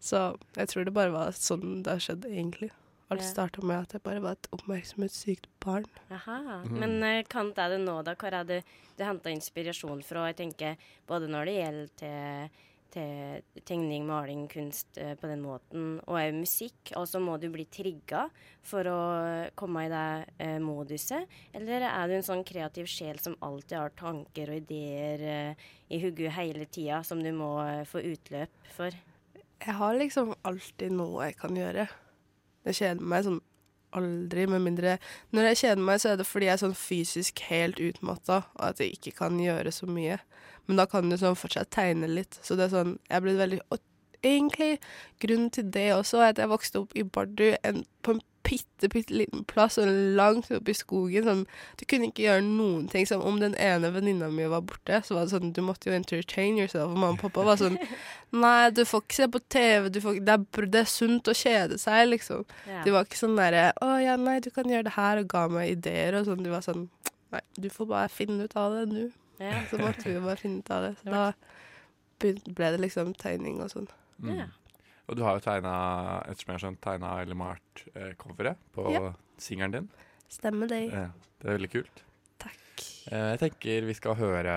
Så 0.00 0.22
jeg 0.56 0.72
tror 0.72 0.88
det 0.88 0.96
bare 0.96 1.14
var 1.14 1.36
sånn 1.36 1.82
det 1.84 1.98
har 1.98 2.06
skjedd, 2.06 2.24
egentlig. 2.32 2.72
Alt 3.10 3.24
starta 3.26 3.62
med 3.66 3.88
at 3.88 3.94
jeg 3.96 4.04
bare 4.06 4.22
var 4.22 4.36
et 4.38 4.48
oppmerksomhetssykt 4.54 5.48
barn. 5.62 5.86
Aha. 6.14 6.62
Mm. 6.62 6.74
Men 6.78 6.92
uh, 7.02 7.20
hva 7.26 7.42
er 7.64 7.72
det 7.74 7.80
nå, 7.82 7.96
da? 8.06 8.14
Hvor 8.14 8.34
er 8.38 8.46
det 8.46 8.58
du 8.94 9.02
henta 9.02 9.32
inspirasjon 9.34 10.02
fra? 10.06 10.28
Jeg 10.30 10.36
tenker 10.44 10.90
både 11.10 11.26
når 11.30 11.48
det 11.48 11.54
gjelder 11.56 11.88
til, 11.98 12.60
til 12.94 13.64
tegning, 13.66 14.04
maling, 14.06 14.44
kunst 14.52 15.00
uh, 15.02 15.16
på 15.18 15.26
den 15.26 15.42
måten, 15.42 15.88
og 16.04 16.20
òg 16.20 16.36
musikk. 16.38 16.92
Og 17.00 17.08
så 17.10 17.18
må 17.24 17.34
du 17.42 17.48
bli 17.50 17.66
trigga 17.66 18.28
for 18.62 18.86
å 18.86 19.00
komme 19.58 19.88
i 19.88 19.90
det 19.90 20.06
uh, 20.44 20.60
moduset. 20.62 21.26
Eller 21.50 21.88
er 21.88 22.06
du 22.06 22.14
en 22.20 22.28
sånn 22.28 22.44
kreativ 22.46 22.86
sjel 22.92 23.18
som 23.18 23.34
alltid 23.42 23.74
har 23.80 23.96
tanker 23.98 24.52
og 24.54 24.60
ideer 24.62 25.56
i 25.90 25.98
hodet 26.04 26.30
hele 26.36 26.70
tida, 26.70 27.02
som 27.02 27.18
du 27.26 27.32
må 27.34 27.56
få 27.90 28.04
utløp 28.06 28.70
for? 28.76 28.94
Jeg 29.60 29.76
har 29.76 29.98
liksom 29.98 30.30
alltid 30.46 30.94
noe 30.94 31.26
jeg 31.26 31.36
kan 31.42 31.58
gjøre. 31.58 31.88
Jeg 32.68 32.78
kjeder 32.80 33.06
meg 33.12 33.26
sånn 33.26 33.40
aldri, 33.96 34.44
med 34.46 34.62
mindre 34.62 34.98
Når 35.34 35.50
jeg 35.50 35.60
kjeder 35.64 35.84
meg, 35.86 36.00
så 36.02 36.12
er 36.12 36.20
det 36.20 36.26
fordi 36.28 36.46
jeg 36.46 36.54
er 36.54 36.62
sånn 36.62 36.78
fysisk 36.78 37.44
helt 37.48 37.80
utmatta, 37.82 38.42
og 38.58 38.64
at 38.68 38.82
jeg 38.82 38.94
ikke 38.94 39.16
kan 39.24 39.38
gjøre 39.42 39.72
så 39.74 39.88
mye. 39.90 40.20
Men 40.68 40.78
da 40.78 40.86
kan 40.86 41.10
du 41.10 41.16
sånn 41.18 41.38
fortsatt 41.38 41.72
tegne 41.74 42.06
litt. 42.10 42.38
Så 42.46 42.54
det 42.54 42.68
er 42.68 42.74
sånn 42.76 42.98
Jeg 43.08 43.16
er 43.16 43.24
blitt 43.24 43.40
veldig 43.40 43.62
egentlig, 44.22 44.78
grunnen 45.20 45.50
til 45.50 45.70
det 45.72 45.88
også 45.94 46.20
er 46.20 46.34
at 46.34 46.40
jeg 46.42 46.50
vokste 46.50 46.82
opp 46.82 46.96
i 46.96 47.04
Bardu, 47.04 47.54
en, 47.64 47.84
på 48.04 48.14
en 48.14 48.20
bitte, 48.50 48.88
bitte 48.90 49.14
liten 49.14 49.44
plass, 49.48 49.78
og 49.78 49.90
langt 50.18 50.50
oppe 50.54 50.72
i 50.72 50.76
skogen. 50.76 51.26
Sånn, 51.26 51.44
du 51.78 51.84
kunne 51.88 52.08
ikke 52.10 52.24
gjøre 52.24 52.44
noen 52.46 52.88
ting. 52.90 53.06
Sånn, 53.08 53.22
om 53.26 53.38
den 53.42 53.54
ene 53.60 53.92
venninna 53.94 54.30
mi 54.32 54.48
var 54.50 54.64
borte, 54.66 55.00
så 55.06 55.16
var 55.16 55.28
det 55.28 55.34
sånn, 55.34 55.52
du 55.56 55.62
måtte 55.64 55.90
jo 55.90 55.96
entertain 55.96 56.58
yourself. 56.58 56.90
Og 56.90 56.98
mamma 56.98 57.14
og 57.14 57.22
pappa 57.22 57.46
var 57.46 57.60
sånn 57.60 57.78
Nei, 58.42 58.70
du 58.74 58.84
får 58.86 59.02
ikke 59.02 59.16
se 59.16 59.26
på 59.34 59.42
TV, 59.50 59.88
du 59.90 60.00
får, 60.02 60.20
det, 60.26 60.36
er, 60.36 60.66
det 60.74 60.82
er 60.84 60.90
sunt 60.90 61.30
å 61.30 61.34
kjede 61.34 61.78
seg, 61.82 62.04
liksom. 62.12 62.44
Ja. 62.70 62.82
De 62.86 62.94
var 62.94 63.08
ikke 63.08 63.18
sånn 63.18 63.38
derre 63.38 63.70
Å 63.82 63.96
ja, 64.02 64.14
nei, 64.20 64.36
du 64.44 64.52
kan 64.54 64.70
gjøre 64.70 64.86
det 64.86 64.94
her, 64.94 65.22
og 65.22 65.32
ga 65.32 65.46
meg 65.50 65.72
ideer 65.78 66.18
og 66.18 66.28
sånn. 66.28 66.44
De 66.46 66.52
var 66.52 66.66
sånn 66.66 66.86
Nei, 67.30 67.42
du 67.62 67.68
får 67.70 67.86
bare 67.86 68.10
finne 68.10 68.46
ut 68.46 68.54
av 68.58 68.72
det, 68.74 68.86
nå. 68.90 69.08
Ja. 69.38 69.60
Så 69.70 69.78
måtte 69.78 70.02
vi 70.08 70.16
jo 70.16 70.22
bare 70.24 70.40
finne 70.40 70.64
ut 70.64 70.70
av 70.74 70.88
det. 70.88 70.94
Så 70.98 71.12
da 71.14 71.28
ble 72.20 72.72
det 72.74 72.80
liksom 72.82 73.12
tegning 73.18 73.60
og 73.62 73.70
sånn. 73.70 73.86
Mm. 74.20 74.48
Og 75.10 75.16
du 75.18 75.24
har 75.26 75.34
jo 75.38 75.42
tegna, 75.42 75.70
ettersom 76.30 76.52
jeg 76.52 76.54
har 76.54 76.62
skjønt, 76.64 76.80
tegna 76.84 77.08
eller 77.24 77.34
malt 77.38 77.80
eh, 77.96 78.12
coveret 78.20 78.56
på 78.74 78.84
Ja. 78.94 79.12
singelen 79.42 79.72
din. 79.74 79.88
Stemmer 80.30 80.68
det. 80.70 80.84
Ja, 80.92 81.08
det 81.42 81.48
er 81.48 81.56
veldig 81.58 81.70
kult. 81.72 82.04
Takk. 82.38 82.84
Eh, 83.10 83.30
jeg 83.32 83.38
tenker 83.42 83.86
vi 83.88 83.94
skal 83.98 84.14
høre 84.20 84.54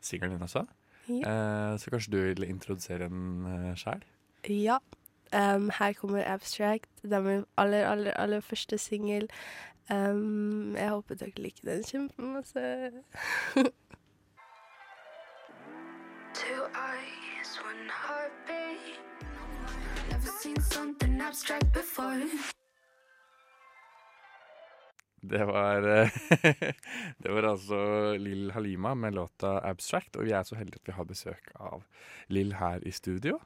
singelen 0.00 0.38
din 0.38 0.46
også. 0.48 0.64
Ja. 1.10 1.20
Eh, 1.28 1.76
så 1.78 1.90
kanskje 1.92 2.12
du 2.14 2.20
vil 2.22 2.48
introdusere 2.48 2.98
den 3.08 3.44
uh, 3.44 3.74
sjæl? 3.76 4.00
Ja. 4.48 4.78
Um, 5.32 5.70
her 5.78 5.92
kommer 5.92 6.24
Abstract. 6.26 6.88
Det 7.02 7.12
er 7.12 7.20
min 7.20 7.44
aller, 7.56 7.84
aller, 7.86 8.12
aller 8.16 8.40
første 8.40 8.78
singel. 8.78 9.28
Um, 9.90 10.74
jeg 10.76 10.88
håper 10.90 11.14
dere 11.20 11.30
liker 11.36 11.68
den 11.68 11.84
kjempemasse. 11.84 12.90
Two 16.34 16.62
eyes, 16.74 17.58
one 17.66 17.90
heartbeat. 17.90 19.29
Det 25.20 25.44
var 25.44 25.86
eh, 25.88 26.10
Det 27.22 27.32
var 27.32 27.48
altså 27.52 27.78
Lill 28.16 28.50
Halima 28.50 28.94
med 28.94 29.14
låta 29.14 29.60
'Abstract', 29.60 30.16
og 30.16 30.24
vi 30.24 30.32
er 30.32 30.42
så 30.42 30.56
heldige 30.56 30.80
at 30.80 30.88
vi 30.88 30.96
har 30.96 31.04
besøk 31.04 31.52
av 31.60 31.84
Lill 32.28 32.54
her 32.56 32.80
i 32.88 32.92
studio. 32.92 33.38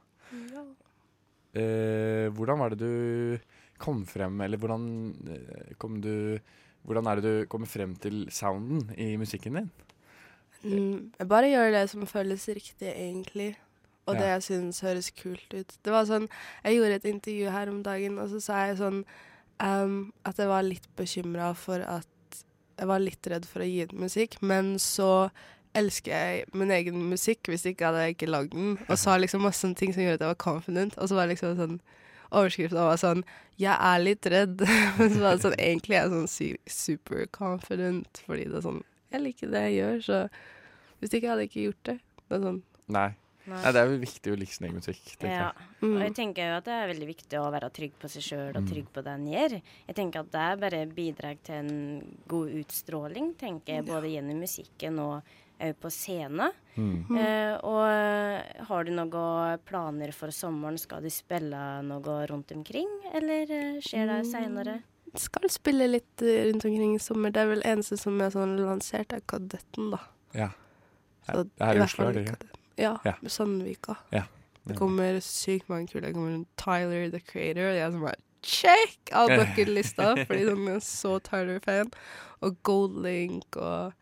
Eh, 1.55 2.27
hvordan 2.35 2.59
var 2.59 2.75
det 2.75 2.79
du 2.79 3.37
kom 3.77 4.05
frem, 4.07 4.41
eller 4.41 4.57
hvordan 4.57 4.85
eh, 5.31 5.75
kom 5.77 6.01
du 6.01 6.39
Hvordan 6.85 7.07
er 7.09 7.17
det 7.17 7.25
du 7.25 7.47
kommer 7.49 7.65
frem 7.65 7.95
til 7.97 8.27
sounden 8.29 8.91
i 8.93 9.15
musikken 9.17 9.55
din? 9.57 9.69
Mm, 10.61 11.13
jeg 11.17 11.27
bare 11.27 11.49
gjør 11.49 11.71
det 11.73 11.89
som 11.89 12.05
føles 12.05 12.45
riktig, 12.45 12.91
egentlig. 12.93 13.55
Og 14.05 14.19
det 14.19 14.27
jeg 14.27 14.43
syns 14.45 14.83
høres 14.85 15.09
kult 15.17 15.53
ut. 15.55 15.71
Det 15.81 15.93
var 15.93 16.05
sånn, 16.05 16.27
Jeg 16.63 16.77
gjorde 16.77 16.99
et 16.99 17.07
intervju 17.09 17.49
her 17.49 17.71
om 17.71 17.81
dagen, 17.83 18.19
og 18.21 18.29
så 18.29 18.41
sa 18.43 18.59
jeg 18.67 18.77
sånn 18.77 18.99
um, 19.63 20.13
at 20.25 20.37
jeg 20.37 20.51
var 20.51 20.67
litt 20.67 20.85
bekymra 20.95 21.53
for 21.57 21.81
at 21.81 22.41
Jeg 22.77 22.87
var 22.87 22.99
litt 22.99 23.27
redd 23.31 23.45
for 23.47 23.63
å 23.63 23.69
gi 23.69 23.85
ut 23.87 23.93
musikk, 23.95 24.41
men 24.41 24.75
så 24.83 25.29
elsker 25.75 26.11
jeg 26.11 26.55
min 26.55 26.71
egen 26.71 26.97
musikk 27.09 27.49
hvis 27.51 27.65
ikke 27.67 27.89
hadde 27.89 28.03
jeg 28.03 28.15
ikke 28.15 28.31
lagd 28.31 28.55
den. 28.55 28.75
Og 28.87 28.99
sa 28.99 29.17
liksom 29.19 29.43
masse 29.47 29.69
ting 29.79 29.93
som 29.95 30.03
gjorde 30.03 30.19
at 30.19 30.25
jeg 30.25 30.33
var 30.33 30.43
confident. 30.43 30.97
Og 30.99 31.09
så 31.09 31.17
var 31.17 31.27
det 31.27 31.35
liksom 31.35 31.55
sånn 31.59 31.79
Overskriften 32.35 32.81
var 32.81 32.97
sånn 32.97 33.21
'Jeg 33.55 33.77
er 33.79 33.99
litt 34.01 34.25
redd'. 34.25 34.63
Men 34.97 35.09
så 35.13 35.19
var 35.21 35.35
det 35.35 35.43
sånn 35.45 35.59
Egentlig 35.61 35.95
er 35.95 36.01
jeg 36.03 36.11
sånn 36.11 36.27
su 36.27 36.47
super 36.67 37.25
confident, 37.31 38.21
fordi 38.25 38.47
det 38.49 38.57
er 38.59 38.65
sånn 38.65 38.81
Jeg 39.13 39.21
liker 39.21 39.51
det 39.53 39.61
jeg 39.69 39.75
gjør, 39.79 40.01
så 40.01 40.17
hvis 40.99 41.13
ikke 41.13 41.29
hadde 41.29 41.45
jeg 41.45 41.49
ikke 41.51 41.67
gjort 41.67 41.83
det. 41.85 41.97
Det 42.25 42.35
er 42.35 42.43
sånn 42.47 42.63
Nei. 42.87 43.09
Nei. 43.47 43.61
Nei, 43.61 43.71
det 43.71 43.81
er 43.81 43.91
jo 43.91 43.97
viktig 44.01 44.31
å 44.33 44.37
like 44.39 44.53
sin 44.55 44.65
egen 44.67 44.79
musikk, 44.79 45.03
Ja. 45.21 45.29
jeg. 45.29 45.67
Og 45.83 45.99
jeg 46.01 46.11
mm. 46.11 46.15
tenker 46.17 46.47
jo 46.49 46.57
at 46.57 46.65
det 46.65 46.73
er 46.73 46.87
veldig 46.93 47.07
viktig 47.11 47.37
å 47.39 47.51
være 47.53 47.69
trygg 47.71 47.93
på 48.01 48.09
seg 48.09 48.23
sjøl 48.25 48.55
og 48.55 48.63
Mm. 48.63 48.69
trygg 48.71 48.87
på 48.93 49.03
det 49.05 49.13
en 49.13 49.27
gjør. 49.27 49.61
Jeg 49.87 49.95
tenker 49.95 50.19
at 50.19 50.31
det 50.31 50.59
bare 50.61 50.85
bidrar 50.87 51.37
til 51.43 51.55
en 51.55 52.17
god 52.27 52.49
utstråling, 52.49 53.35
tenker 53.37 53.75
jeg, 53.75 53.85
både 53.85 54.09
gjennom 54.09 54.39
musikken 54.41 54.97
og 54.99 55.21
òg 55.61 55.75
på 55.79 55.87
scenen. 55.93 56.51
Mm. 56.75 57.17
Eh, 57.17 57.53
og 57.63 58.65
har 58.67 58.83
du 58.83 58.91
noen 58.91 59.59
planer 59.63 60.11
for 60.11 60.27
sommeren? 60.29 60.77
Skal 60.77 61.01
du 61.01 61.09
spille 61.09 61.61
noe 61.85 62.27
rundt 62.27 62.51
omkring, 62.51 62.89
eller 63.13 63.43
eh, 63.49 63.79
skjer 63.79 64.07
det 64.09 64.25
Mm. 64.25 64.31
seinere? 64.31 64.81
Skal 65.15 65.47
spille 65.49 65.87
litt 65.87 66.21
eh, 66.21 66.51
rundt 66.51 66.65
omkring 66.65 66.95
i 66.95 66.99
sommer. 66.99 67.31
Det 67.31 67.37
er 67.45 67.47
vel 67.53 67.61
eneste 67.63 67.97
som 67.97 68.19
er 68.19 68.31
sånn 68.31 68.57
lansert, 68.59 69.13
er 69.13 69.21
Kadetten, 69.21 69.91
da. 69.91 69.99
Ja. 70.33 70.49
Her, 71.27 71.43
det 71.43 71.51
er 71.61 71.75
i 71.77 71.79
Oslo, 71.85 72.09
er 72.09 72.13
det. 72.13 72.35
Ja, 72.77 72.95
Ja. 73.05 73.13
Sandvika. 73.27 73.95
Ja. 74.11 74.23
Det 74.67 74.75
kommer 74.77 75.19
sykt 75.21 75.69
mange 75.69 75.87
kule. 75.87 76.07
Det 76.07 76.13
kommer 76.15 76.43
Tyler 76.57 77.09
the 77.13 77.19
Creator. 77.19 77.67
Og 77.69 77.75
Jeg 77.77 77.91
som 77.91 78.01
bare 78.01 78.15
check 78.45 79.11
av 79.13 79.29
bucketlista, 79.29 80.15
fordi 80.27 80.45
de 80.45 80.55
er 80.73 80.79
så 80.79 81.19
Tyler-fan. 81.19 81.91
Og 82.41 82.57
Goldlink 82.63 83.55
og 83.57 83.93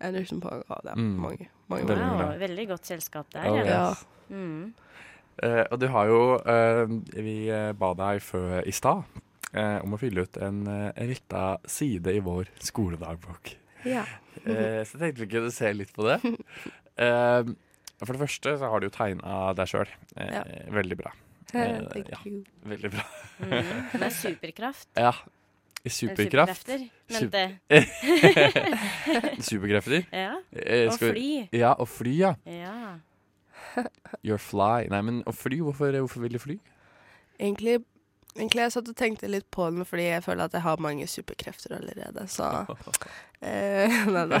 Anderson 0.00 0.40
Pong. 0.40 0.62
Ja, 0.68 0.76
det 0.84 0.90
er 0.92 0.96
Mm. 0.96 1.16
mange. 1.20 1.48
mange, 1.68 1.84
mange. 1.86 1.96
bra. 1.96 2.28
Wow, 2.30 2.38
veldig 2.38 2.68
godt 2.68 2.86
selskap 2.86 3.26
der. 3.32 3.48
Oh, 3.50 3.56
ja. 3.58 3.90
Yes. 3.90 4.06
Mm. 4.28 4.74
Uh, 5.42 5.64
og 5.70 5.80
du 5.80 5.86
har 5.88 6.04
jo 6.06 6.34
uh, 6.36 6.90
Vi 7.24 7.48
eh, 7.48 7.72
ba 7.72 7.94
deg 7.96 8.20
før 8.22 8.60
i 8.66 8.70
stad 8.76 9.02
uh, 9.56 9.78
om 9.82 9.94
å 9.94 9.98
fylle 9.98 10.22
ut 10.26 10.36
en, 10.36 10.66
uh, 10.68 10.90
en 10.94 11.08
lita 11.08 11.56
side 11.66 12.12
i 12.12 12.20
vår 12.20 12.50
skoledagbok. 12.60 13.54
ja. 13.88 14.04
Eh, 14.44 14.84
så 14.86 14.96
jeg 14.96 15.00
tenkte 15.00 15.20
vi 15.24 15.26
kunne 15.32 15.50
se 15.52 15.72
litt 15.72 15.90
på 15.96 16.04
det. 16.06 16.20
Eh, 18.00 18.06
for 18.06 18.12
det 18.16 18.20
første 18.22 18.54
så 18.58 18.70
har 18.72 18.80
du 18.80 18.86
jo 18.88 18.94
tegna 18.94 19.52
deg 19.54 19.66
sjøl. 19.68 19.88
Eh, 20.16 20.30
Ja. 20.38 20.42
Veldig 20.72 20.96
bra. 21.02 21.12
Eh, 21.50 21.80
ja. 22.06 22.18
Veldig 22.62 22.90
bra. 22.92 23.02
Mm. 23.42 23.98
Med 23.98 24.12
superkraft. 24.22 24.86
Ja. 24.96 25.10
Superkraft. 25.82 26.68
Superkrefter, 26.68 26.84
mente 27.10 27.58
Superkrefter. 29.48 30.04
Ja. 30.12 30.34
Eh, 30.52 30.86
Og 30.92 30.98
fly. 31.00 31.48
Ja, 31.52 31.72
og 31.72 31.88
fly, 31.88 32.12
ja. 32.20 32.34
Ja. 32.46 32.98
You're 34.24 34.38
fly. 34.38 34.86
Nei, 34.90 35.00
men 35.02 35.22
og 35.26 35.34
fly, 35.34 35.58
hvorfor, 35.60 35.90
hvorfor 35.98 36.20
vil 36.20 36.32
du 36.32 36.38
fly? 36.38 36.58
Egentlig, 37.40 37.80
egentlig 38.36 38.62
jeg 38.62 38.72
satt 38.74 38.88
og 38.92 38.96
tenkte 38.98 39.28
litt 39.30 39.46
på 39.54 39.66
den 39.70 39.86
fordi 39.88 40.06
jeg 40.06 40.24
føler 40.24 40.46
at 40.46 40.54
jeg 40.54 40.62
har 40.64 40.82
mange 40.82 41.06
superkrefter 41.10 41.74
allerede, 41.76 42.26
så 42.30 42.48
eh, 43.46 43.96
Nei 44.14 44.24
da. 44.30 44.40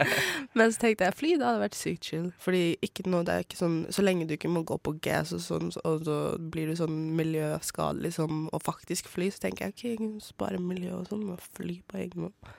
Men 0.56 0.72
så 0.72 0.86
tenkte 0.86 1.08
jeg 1.08 1.16
fly, 1.18 1.32
det 1.36 1.48
hadde 1.48 1.62
vært 1.64 1.78
sykt 1.78 2.10
chill. 2.10 2.28
Fordi 2.42 2.64
ikke 2.84 3.06
noe, 3.10 3.26
det 3.26 3.34
er 3.34 3.46
ikke 3.46 3.58
sånn 3.60 3.78
Så 3.92 4.04
lenge 4.04 4.28
du 4.28 4.36
ikke 4.36 4.52
må 4.52 4.64
gå 4.66 4.78
på 4.80 4.96
gas 5.04 5.34
og 5.36 5.42
sånn, 5.44 5.72
og 5.84 6.04
så 6.08 6.18
blir 6.40 6.70
du 6.70 6.78
sånn 6.78 6.98
miljøskadelig 7.18 8.14
som 8.16 8.46
å 8.54 8.62
faktisk 8.62 9.10
fly, 9.12 9.30
så 9.34 9.46
tenker 9.46 9.66
jeg 9.66 9.76
OK, 9.76 9.86
jeg 9.86 10.02
kan 10.02 10.14
spare 10.24 10.62
miljø 10.62 10.94
og 11.00 11.10
sånn, 11.10 11.26
men 11.28 11.42
fly 11.58 11.80
på 11.88 12.00
egen 12.04 12.28
måte. 12.28 12.56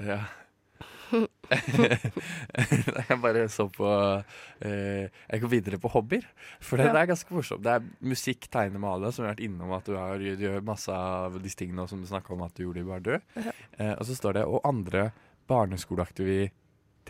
Ja. 0.00 0.22
jeg 3.08 3.16
bare 3.22 3.46
så 3.50 3.66
på 3.72 3.88
eh, 4.62 5.08
Jeg 5.10 5.40
går 5.42 5.50
videre 5.52 5.78
på 5.82 5.90
hobbyer. 5.92 6.26
For 6.62 6.76
det, 6.78 6.86
Ja. 6.86 6.92
det 6.94 7.00
er 7.02 7.10
ganske 7.12 7.34
morsomt. 7.34 7.62
Det 7.64 7.72
er 7.74 7.88
musikk, 8.06 8.46
tegne, 8.52 8.78
male, 8.82 9.10
som 9.12 9.24
vi 9.24 9.28
har 9.28 9.34
vært 9.34 9.44
innom 9.46 9.72
at 9.76 9.84
du, 9.90 9.96
har, 9.98 10.18
du 10.18 10.44
gjør 10.46 10.62
masse 10.66 10.92
av 10.94 11.40
disse 11.42 11.58
tingene 11.62 11.88
som 11.90 12.00
du 12.02 12.06
snakka 12.10 12.34
om 12.34 12.42
at 12.46 12.54
du 12.54 12.64
gjorde 12.64 12.80
i 12.84 12.88
Bardø. 12.88 13.18
Ja. 13.36 13.52
Eh, 13.78 13.92
og 13.96 14.06
så 14.06 14.14
står 14.18 14.32
det 14.38 14.44
'og 14.46 14.60
andre 14.64 15.10
barneskoleaktiviteter', 15.50 16.50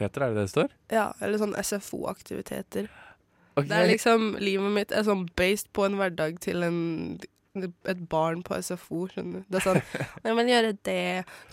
er 0.00 0.08
det 0.08 0.34
det 0.34 0.44
det 0.46 0.50
står? 0.54 0.68
Ja, 0.90 1.12
eller 1.20 1.38
sånn 1.38 1.54
SFO-aktiviteter. 1.60 2.88
Okay. 3.56 3.68
Det 3.68 3.76
er 3.76 3.86
liksom, 3.90 4.36
Livet 4.40 4.72
mitt 4.72 4.92
er 4.92 5.02
sånn 5.04 5.28
based 5.36 5.68
på 5.76 5.84
en 5.84 5.96
hverdag 5.98 6.38
til 6.40 6.62
en, 6.62 7.20
et 7.68 8.00
barn 8.08 8.42
på 8.46 8.56
SFO. 8.62 9.04
skjønner 9.12 9.42
du. 9.42 9.44
Det 9.50 9.60
er 9.60 9.66
sånn 9.66 9.82
Nei, 10.24 10.32
men 10.38 10.48
gjøre 10.52 10.72
det, 10.86 10.98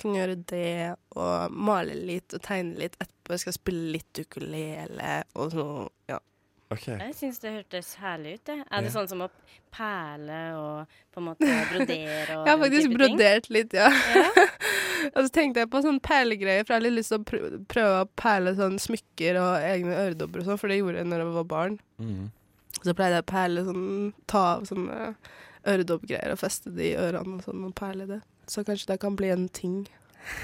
kan 0.02 0.16
gjøre 0.16 0.38
det, 0.54 0.96
og 1.18 1.52
male 1.52 1.94
litt 1.98 2.34
og 2.38 2.42
tegne 2.48 2.78
litt. 2.80 2.96
Etterpå 3.04 3.36
jeg 3.36 3.44
skal 3.46 3.58
spille 3.60 3.92
litt 3.98 4.24
ukulele, 4.24 5.24
og 5.36 5.52
sånn. 5.56 5.90
Ja. 6.12 6.20
Okay. 6.70 6.98
Jeg 7.00 7.14
syns 7.16 7.38
det 7.40 7.54
hørtes 7.54 7.94
herlig 8.02 8.34
ut. 8.40 8.46
Det. 8.50 8.58
Er 8.68 8.82
det 8.84 8.90
Ja. 8.92 8.96
sånn 9.00 9.08
som 9.08 9.22
å 9.24 9.30
perle 9.72 10.40
og 10.58 10.98
på 11.14 11.22
en 11.22 11.28
måte 11.30 11.48
brodere 11.70 12.36
og 12.38 12.44
Jeg 12.48 12.52
har 12.52 12.60
faktisk 12.64 12.96
brodert 12.98 13.50
litt, 13.56 13.74
ja. 13.78 13.88
Ja. 14.16 14.26
og 15.16 15.20
så 15.24 15.30
tenkte 15.32 15.62
jeg 15.64 15.70
på 15.72 15.82
sånn 15.86 16.00
perlegreier, 16.04 16.66
for 16.68 16.74
jeg 16.76 16.82
har 16.82 16.86
litt 16.90 16.98
lyst 16.98 17.14
til 17.14 17.22
å 17.22 17.28
prø- 17.30 17.52
prøve 17.72 18.02
å 18.04 18.10
perle 18.20 18.54
sånn 18.60 18.76
smykker 18.84 19.40
og 19.40 19.64
egne 19.64 19.96
øredobber 20.08 20.44
og 20.44 20.50
sånn, 20.50 20.60
for 20.60 20.68
det 20.74 20.80
gjorde 20.82 21.00
jeg 21.04 21.08
når 21.12 21.24
jeg 21.24 21.34
var 21.38 21.48
barn. 21.56 21.80
Mm. 22.04 22.26
Så 22.84 22.94
pleide 22.94 23.16
jeg 23.22 23.24
å 23.26 23.32
perle 23.32 23.64
sånn, 23.66 23.88
ta 24.30 24.44
av 24.58 24.68
sånne 24.70 25.00
øredobbgreier 25.66 26.32
og 26.36 26.40
feste 26.42 26.72
det 26.76 26.92
i 26.94 26.96
ørene 27.00 27.38
og 27.40 27.44
sånn, 27.48 27.66
og 27.68 27.76
perle 27.76 28.06
det. 28.10 28.22
Så 28.48 28.64
kanskje 28.68 28.94
det 28.94 29.00
kan 29.04 29.16
bli 29.20 29.30
en 29.34 29.48
ting. 29.50 29.88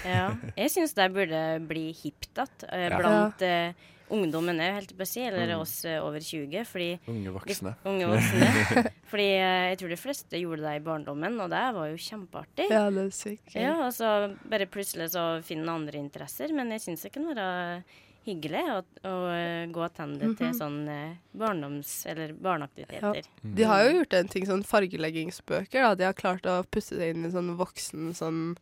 Ja. 0.07 0.29
Jeg 0.55 0.71
syns 0.71 0.93
det 0.95 1.09
burde 1.13 1.39
bli 1.67 1.89
hipt 1.91 2.29
igjen 2.33 2.69
eh, 2.69 2.89
Ja. 2.89 2.97
blant 2.99 3.41
eh, 3.43 3.73
ungdommen 4.13 4.59
òg, 4.61 4.73
helt 4.77 4.91
på 4.95 5.01
å 5.03 5.07
si, 5.09 5.21
eller 5.25 5.47
Mm. 5.55 5.61
oss 5.61 5.85
uh, 5.85 5.97
over 6.05 6.19
20. 6.19 6.63
Fordi 6.69 6.99
Unge 7.09 7.31
voksne. 7.33 7.71
Unge 7.85 8.05
voksne. 8.11 8.49
Fordi 9.11 9.27
uh, 9.39 9.63
jeg 9.71 9.77
tror 9.79 9.89
de 9.89 9.97
fleste 9.97 10.37
gjorde 10.39 10.61
det 10.61 10.75
i 10.77 10.83
barndommen, 10.85 11.39
og 11.41 11.49
det 11.49 11.63
var 11.73 11.87
jo 11.89 11.97
kjempeartig. 11.97 12.67
Ja, 12.69 12.89
det 12.93 13.07
er 13.07 13.09
sykt 13.15 13.55
Ja, 13.55 13.61
Ja, 13.61 13.73
altså 13.87 14.35
bare 14.45 14.67
plutselig 14.69 15.09
så 15.15 15.41
finne 15.43 15.67
andre 15.73 15.97
interesser, 15.97 16.53
men 16.53 16.69
jeg 16.75 16.81
syns 16.85 17.01
det 17.07 17.13
kan 17.15 17.25
være 17.31 17.83
hyggelig 18.25 18.61
å, 18.71 18.77
å 19.09 19.13
eh, 19.33 19.65
gå 19.73 19.87
tilbake 19.95 20.27
Mhm. 20.29 20.35
til 20.39 20.53
sånn 20.55 20.77
eh, 20.87 21.15
barndoms- 21.37 22.05
eller 22.07 22.33
barneaktiviteter. 22.33 23.23
De 23.43 23.63
har 23.67 23.83
jo 23.83 23.97
gjort 23.99 24.13
en 24.19 24.27
ting 24.31 24.45
sånn 24.45 24.63
fargeleggingsbøker. 24.63 25.81
Da. 25.81 25.95
De 25.95 26.03
har 26.07 26.13
klart 26.13 26.43
å 26.47 26.63
putte 26.65 26.97
det 26.97 27.09
inn 27.15 27.25
i 27.25 27.31
sånn 27.33 27.55
voksen 27.59 28.13
sånn 28.15 28.55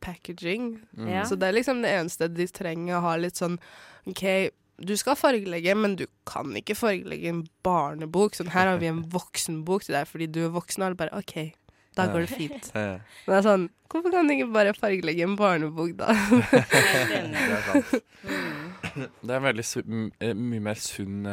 packaging. 0.00 0.80
Mm. 0.96 1.08
Ja. 1.08 1.22
Så 1.24 1.38
det 1.40 1.48
er 1.48 1.56
liksom 1.56 1.80
det 1.82 1.90
eneste 1.96 2.28
de 2.32 2.46
trenger 2.46 2.98
å 2.98 3.04
ha 3.06 3.16
litt 3.16 3.34
sånn 3.40 3.58
OK, 4.06 4.50
du 4.78 4.92
skal 5.00 5.16
fargelegge, 5.16 5.72
men 5.74 5.96
du 5.96 6.04
kan 6.28 6.52
ikke 6.54 6.76
fargelegge 6.76 7.28
en 7.32 7.46
barnebok. 7.64 8.34
Sånn 8.36 8.52
her 8.52 8.66
har 8.68 8.78
vi 8.78 8.86
en 8.92 9.02
voksenbok 9.16 9.84
til 9.88 9.94
deg 9.96 10.06
fordi 10.06 10.26
du 10.30 10.42
er 10.44 10.52
voksen. 10.52 10.82
Og 10.82 10.86
alle 10.90 11.00
bare 11.00 11.16
OK, 11.16 11.54
da 11.96 12.06
går 12.12 12.26
det 12.26 12.36
fint. 12.36 12.68
Men 12.74 13.00
det 13.26 13.38
er 13.40 13.46
sånn 13.48 13.68
Hvorfor 13.86 14.10
kan 14.10 14.26
du 14.26 14.32
ikke 14.34 14.50
bare 14.52 14.72
fargelegge 14.74 15.22
en 15.22 15.36
barnebok, 15.38 15.92
da? 15.96 16.10
Det 16.10 17.38
er 17.38 17.62
sant. 17.70 18.02
Det 18.96 19.34
er 19.36 19.42
veldig 19.44 19.64
su 19.66 19.80
eh, 19.84 20.32
mye 20.34 20.60
mer 20.64 20.78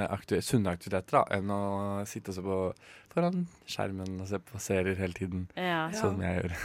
aktiv 0.09 0.41
sunne 0.45 0.71
aktiviteter 0.73 1.17
da, 1.19 1.23
enn 1.37 1.51
å 1.53 1.59
sitte 2.09 2.33
og 2.33 2.37
se 2.37 2.43
på 2.45 2.57
foran 3.13 3.43
skjermen 3.69 4.15
og 4.23 4.27
se 4.27 4.39
på 4.41 4.59
serier 4.59 4.97
hele 4.99 5.13
tiden, 5.13 5.45
Ja. 5.55 5.85
som 5.93 6.19
jeg 6.21 6.41
gjør. 6.41 6.55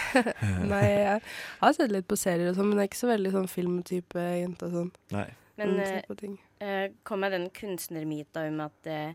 Nei, 0.72 0.82
jeg 0.90 1.20
har 1.60 1.76
sett 1.76 1.92
litt 1.94 2.08
på 2.10 2.18
serier 2.18 2.50
og 2.50 2.58
sånn, 2.58 2.68
men 2.72 2.80
jeg 2.82 2.88
er 2.88 2.90
ikke 2.92 3.02
så 3.04 3.12
veldig 3.12 3.32
sånn 3.36 3.48
filmtype 3.52 4.24
jente 4.40 4.66
og 4.68 4.74
sånn. 4.78 4.92
Nei. 5.14 5.28
Men 5.56 5.70
Mm, 5.76 5.80
eh, 5.80 5.86
ser 5.86 6.06
på 6.10 6.16
ting. 6.18 6.38
eh, 6.60 6.88
kom 7.06 7.20
med 7.22 7.30
den 7.32 7.48
kunstnermyta 7.54 8.42
om 8.48 8.60
at 8.64 8.88
uh, 8.90 9.12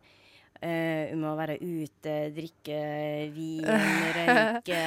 eh, 0.63 1.12
om 1.13 1.25
å 1.27 1.36
være 1.36 1.57
ute, 1.59 2.13
drikke 2.31 2.79
vin, 3.36 3.65
røyke, 4.15 4.79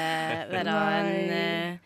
være 0.48 0.76
en 0.96 1.10
Nei. 1.28 1.80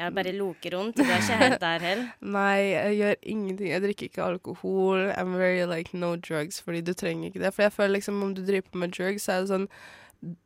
Ja, 0.00 0.08
bare 0.16 0.32
loker 0.32 0.72
rundt. 0.78 0.96
Du 0.96 1.02
er 1.04 1.18
ikke 1.20 1.36
helt 1.42 1.60
der 1.60 1.82
heller. 1.84 2.06
Nei, 2.36 2.72
jeg 2.72 2.94
gjør 3.00 3.14
ingenting. 3.34 3.68
Jeg 3.74 3.82
drikker 3.84 4.08
ikke 4.08 4.22
alkohol. 4.24 5.10
I'm 5.12 5.34
very 5.36 5.66
like 5.68 5.92
no 5.92 6.14
drugs, 6.16 6.60
fordi 6.64 6.80
du 6.86 6.94
trenger 6.96 7.28
ikke 7.28 7.42
det. 7.44 7.52
For 7.52 7.66
jeg 7.68 7.72
føler 7.76 7.98
liksom 7.98 8.22
om 8.24 8.32
du 8.34 8.40
driver 8.46 8.70
på 8.72 8.80
med 8.80 8.96
drugs, 8.96 9.28
så 9.28 9.36
er 9.36 9.44
det 9.44 9.52
sånn 9.52 9.68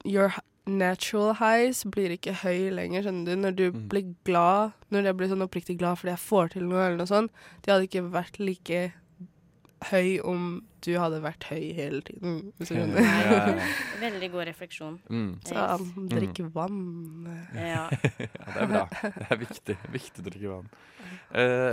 Your 0.07 0.35
natural 0.67 1.35
highs 1.39 1.83
blir 1.93 2.13
ikke 2.15 2.33
høy 2.43 2.71
lenger, 2.73 3.03
skjønner 3.05 3.27
du. 3.31 3.35
Når 3.45 3.57
du 3.59 3.65
Mm. 3.71 3.89
blir 3.91 4.15
glad, 4.25 4.73
når 4.91 5.05
jeg 5.11 5.17
blir 5.19 5.29
sånn 5.29 5.43
oppriktig 5.47 5.79
glad 5.79 5.99
fordi 5.99 6.13
jeg 6.15 6.23
får 6.25 6.51
til 6.55 6.63
noe 6.71 6.85
eller 6.87 6.97
noe 7.03 7.07
sånt, 7.11 7.31
de 7.63 7.71
hadde 7.73 7.89
ikke 7.89 8.05
vært 8.11 8.39
like 8.41 8.93
høy 9.91 10.19
om 10.25 10.45
du 10.85 10.93
hadde 11.01 11.21
vært 11.25 11.47
høy 11.49 11.73
hele 11.77 12.03
tiden, 12.05 12.53
hvis 12.59 12.73
du 12.73 12.77
Ja, 12.77 12.87
ja, 12.89 13.39
ja. 13.55 13.69
Veldig 14.05 14.31
god 14.35 14.49
refleksjon. 14.51 14.99
Mm. 15.09 15.31
Så 15.49 15.65
um, 15.81 16.09
drikk 16.13 16.43
vann. 16.55 16.83
Ja. 17.57 17.87
ja, 18.21 18.47
det 18.51 18.61
er 18.67 18.71
bra. 18.71 18.85
Det 19.03 19.27
er 19.31 19.41
viktig. 19.41 19.79
Viktig 19.95 20.25
å 20.25 20.29
drikke 20.29 20.53
vann. 20.59 20.71
Uh, 21.33 21.73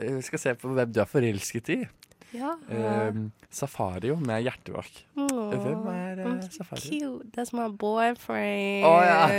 vi 0.00 0.24
skal 0.24 0.42
se 0.42 0.56
på 0.60 0.72
hvem 0.76 0.92
du 0.92 1.00
er 1.04 1.08
forelsket 1.08 1.72
i. 1.72 1.78
Ja. 2.34 2.58
Eh, 2.70 3.14
Safario 3.50 4.20
med 4.20 4.42
hjertevak. 4.42 5.06
Oh, 5.14 5.54
Hvem 5.54 5.86
er 5.92 6.18
eh, 6.18 6.26
I'm 6.26 6.50
Safario? 6.50 6.90
Cute. 6.90 7.30
That's 7.36 7.56
my 7.56 7.68
boyfriend. 7.70 8.84
Oh, 8.84 9.04
ja. 9.04 9.26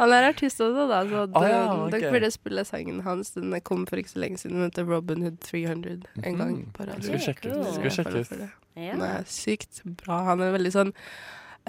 han 0.00 0.12
er 0.12 0.22
artist 0.28 0.60
også, 0.60 0.88
da, 0.90 1.08
så 1.08 1.26
oh, 1.26 1.46
ja, 1.46 1.86
okay. 1.86 2.00
dere 2.00 2.12
burde 2.12 2.30
spille 2.34 2.64
sangen 2.64 3.00
hans. 3.06 3.30
Den 3.36 3.60
kom 3.60 3.86
for 3.86 3.96
ikke 3.96 4.10
så 4.10 4.18
lenge 4.24 4.38
siden. 4.38 4.56
Den 4.56 4.64
heter 4.70 4.84
Robin 4.90 5.22
Hood 5.22 5.36
300 5.46 5.90
en 6.24 6.36
gang 6.36 6.56
mm. 6.56 6.70
på 6.76 6.82
radio. 6.90 7.06
Skal 7.06 7.20
sjekke 7.28 7.48
ut? 7.54 7.74
Skal 7.74 7.90
sjekke 8.00 8.20
ut? 8.20 8.32
ja. 8.76 8.92
Den 8.92 9.02
er 9.02 9.22
sykt 9.26 9.82
bra. 10.02 10.16
Han 10.32 10.40
er 10.44 10.50
veldig 10.58 10.72
sånn 10.74 10.92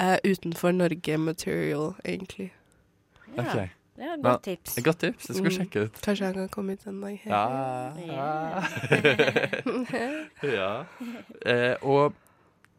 uh, 0.02 0.18
utenfor 0.26 0.72
Norge-material, 0.76 1.94
egentlig. 2.06 2.50
Yeah. 3.30 3.46
Ok, 3.46 3.58
Det 4.00 4.08
er 4.08 4.14
et 4.16 4.22
Men- 4.24 4.32
godt 4.32 4.44
tips. 4.48 4.78
et 4.80 4.84
Godt 4.86 5.00
tips. 5.04 5.26
Det 5.28 5.36
skal 5.36 5.44
vi 5.44 5.50
Mm. 5.50 5.58
sjekke 5.60 5.82
ut. 5.86 6.02
Kanskje 6.06 6.26
han 6.26 6.34
kan 6.34 6.50
komme 6.50 6.70
hit 6.72 6.88
en 6.88 7.02
dag. 7.02 7.20
Ja. 7.26 7.44
Ja. 8.08 8.62
ja. 10.44 10.86
Eh, 11.46 11.76
og 11.84 12.14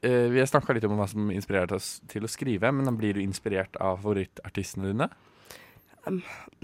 eh, 0.03 0.31
vi 0.33 0.39
har 0.41 0.47
snakka 0.49 0.73
litt 0.75 0.85
om 0.89 0.97
hva 0.97 1.07
som 1.11 1.29
inspirerte 1.31 1.77
oss 1.77 2.01
til 2.09 2.25
å 2.25 2.31
skrive, 2.31 2.73
men 2.73 2.97
blir 2.97 3.13
du 3.15 3.21
inspirert 3.21 3.77
av 3.81 4.01
favorittartistene 4.03 4.93
dine? 4.95 5.11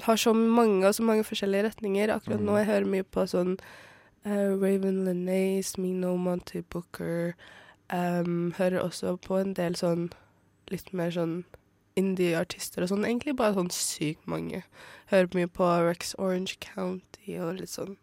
har 0.03 0.17
så 0.17 0.33
mange 0.33 0.87
og 0.89 0.95
så 0.97 1.03
mange 1.05 1.23
forskjellige 1.25 1.67
retninger. 1.69 2.09
Akkurat 2.09 2.41
Mm. 2.41 2.47
nå 2.47 2.57
jeg 2.57 2.67
hører 2.67 2.87
mye 2.87 3.03
på 3.05 3.27
sånn 3.29 3.59
uh, 4.25 4.57
Raven 4.57 5.05
Linnae, 5.05 5.63
Smino, 5.63 6.17
Monty 6.17 6.63
Booker. 6.63 7.35
Um, 7.91 8.53
hører 8.57 8.81
også 8.83 9.17
på 9.21 9.37
en 9.41 9.53
del 9.55 9.75
sånn 9.75 10.11
litt 10.71 10.93
mer 10.93 11.11
sånn 11.11 11.45
indie-artister 11.97 12.83
og 12.85 12.91
sånn. 12.93 13.05
Egentlig 13.09 13.37
bare 13.39 13.55
sånn 13.57 13.71
sykt 13.73 14.27
mange. 14.31 14.63
Hører 15.13 15.29
mye 15.35 15.49
på 15.49 15.69
Rex 15.89 16.15
Orange 16.19 16.57
County 16.61 17.39
og 17.41 17.57
litt 17.61 17.73
sånn. 17.73 17.97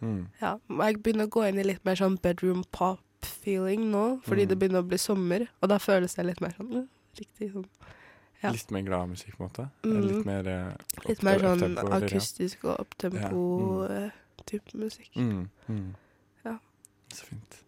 Mm. 0.00 0.28
Ja, 0.40 0.54
jeg 0.86 1.02
begynner 1.02 1.26
å 1.28 1.32
gå 1.34 1.42
inn 1.48 1.58
i 1.60 1.64
litt 1.66 1.84
mer 1.84 1.98
sånn 2.00 2.16
bedroom 2.24 2.62
pop-feeling 2.72 3.90
nå, 3.92 4.04
fordi 4.24 4.46
Mm. 4.46 4.48
det 4.48 4.58
begynner 4.58 4.82
å 4.82 4.88
bli 4.88 4.96
sommer, 4.98 5.48
og 5.62 5.68
da 5.68 5.76
føles 5.78 6.14
det 6.14 6.24
litt 6.26 6.40
mer 6.40 6.54
sånn 6.56 6.72
øh, 6.72 6.86
riktig 7.18 7.52
sånn 7.52 7.66
Ja. 8.42 8.50
Litt 8.52 8.70
mer 8.70 8.80
glad 8.80 9.10
musikk, 9.10 9.36
på 9.36 9.42
en 9.44 9.48
måte? 9.50 9.70
Mm. 9.84 10.00
Litt 10.08 10.24
mer 10.24 10.46
uh, 10.48 10.72
Litt 11.06 11.22
mer 11.22 11.38
sånn 11.44 11.76
akustisk 11.76 12.64
og 12.64 12.78
opptempo-type 12.86 14.74
musikk. 14.80 15.10
Mm, 15.16 15.50
mm. 15.68 15.94
Ja. 16.46 16.54
Så 17.12 17.26
fint. 17.26 17.58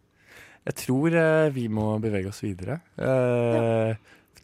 Jeg 0.65 0.75
tror 0.81 1.13
uh, 1.13 1.51
vi 1.53 1.67
må 1.69 1.99
bevege 2.01 2.29
oss 2.31 2.41
videre. 2.41 2.81
Eh, 2.97 3.97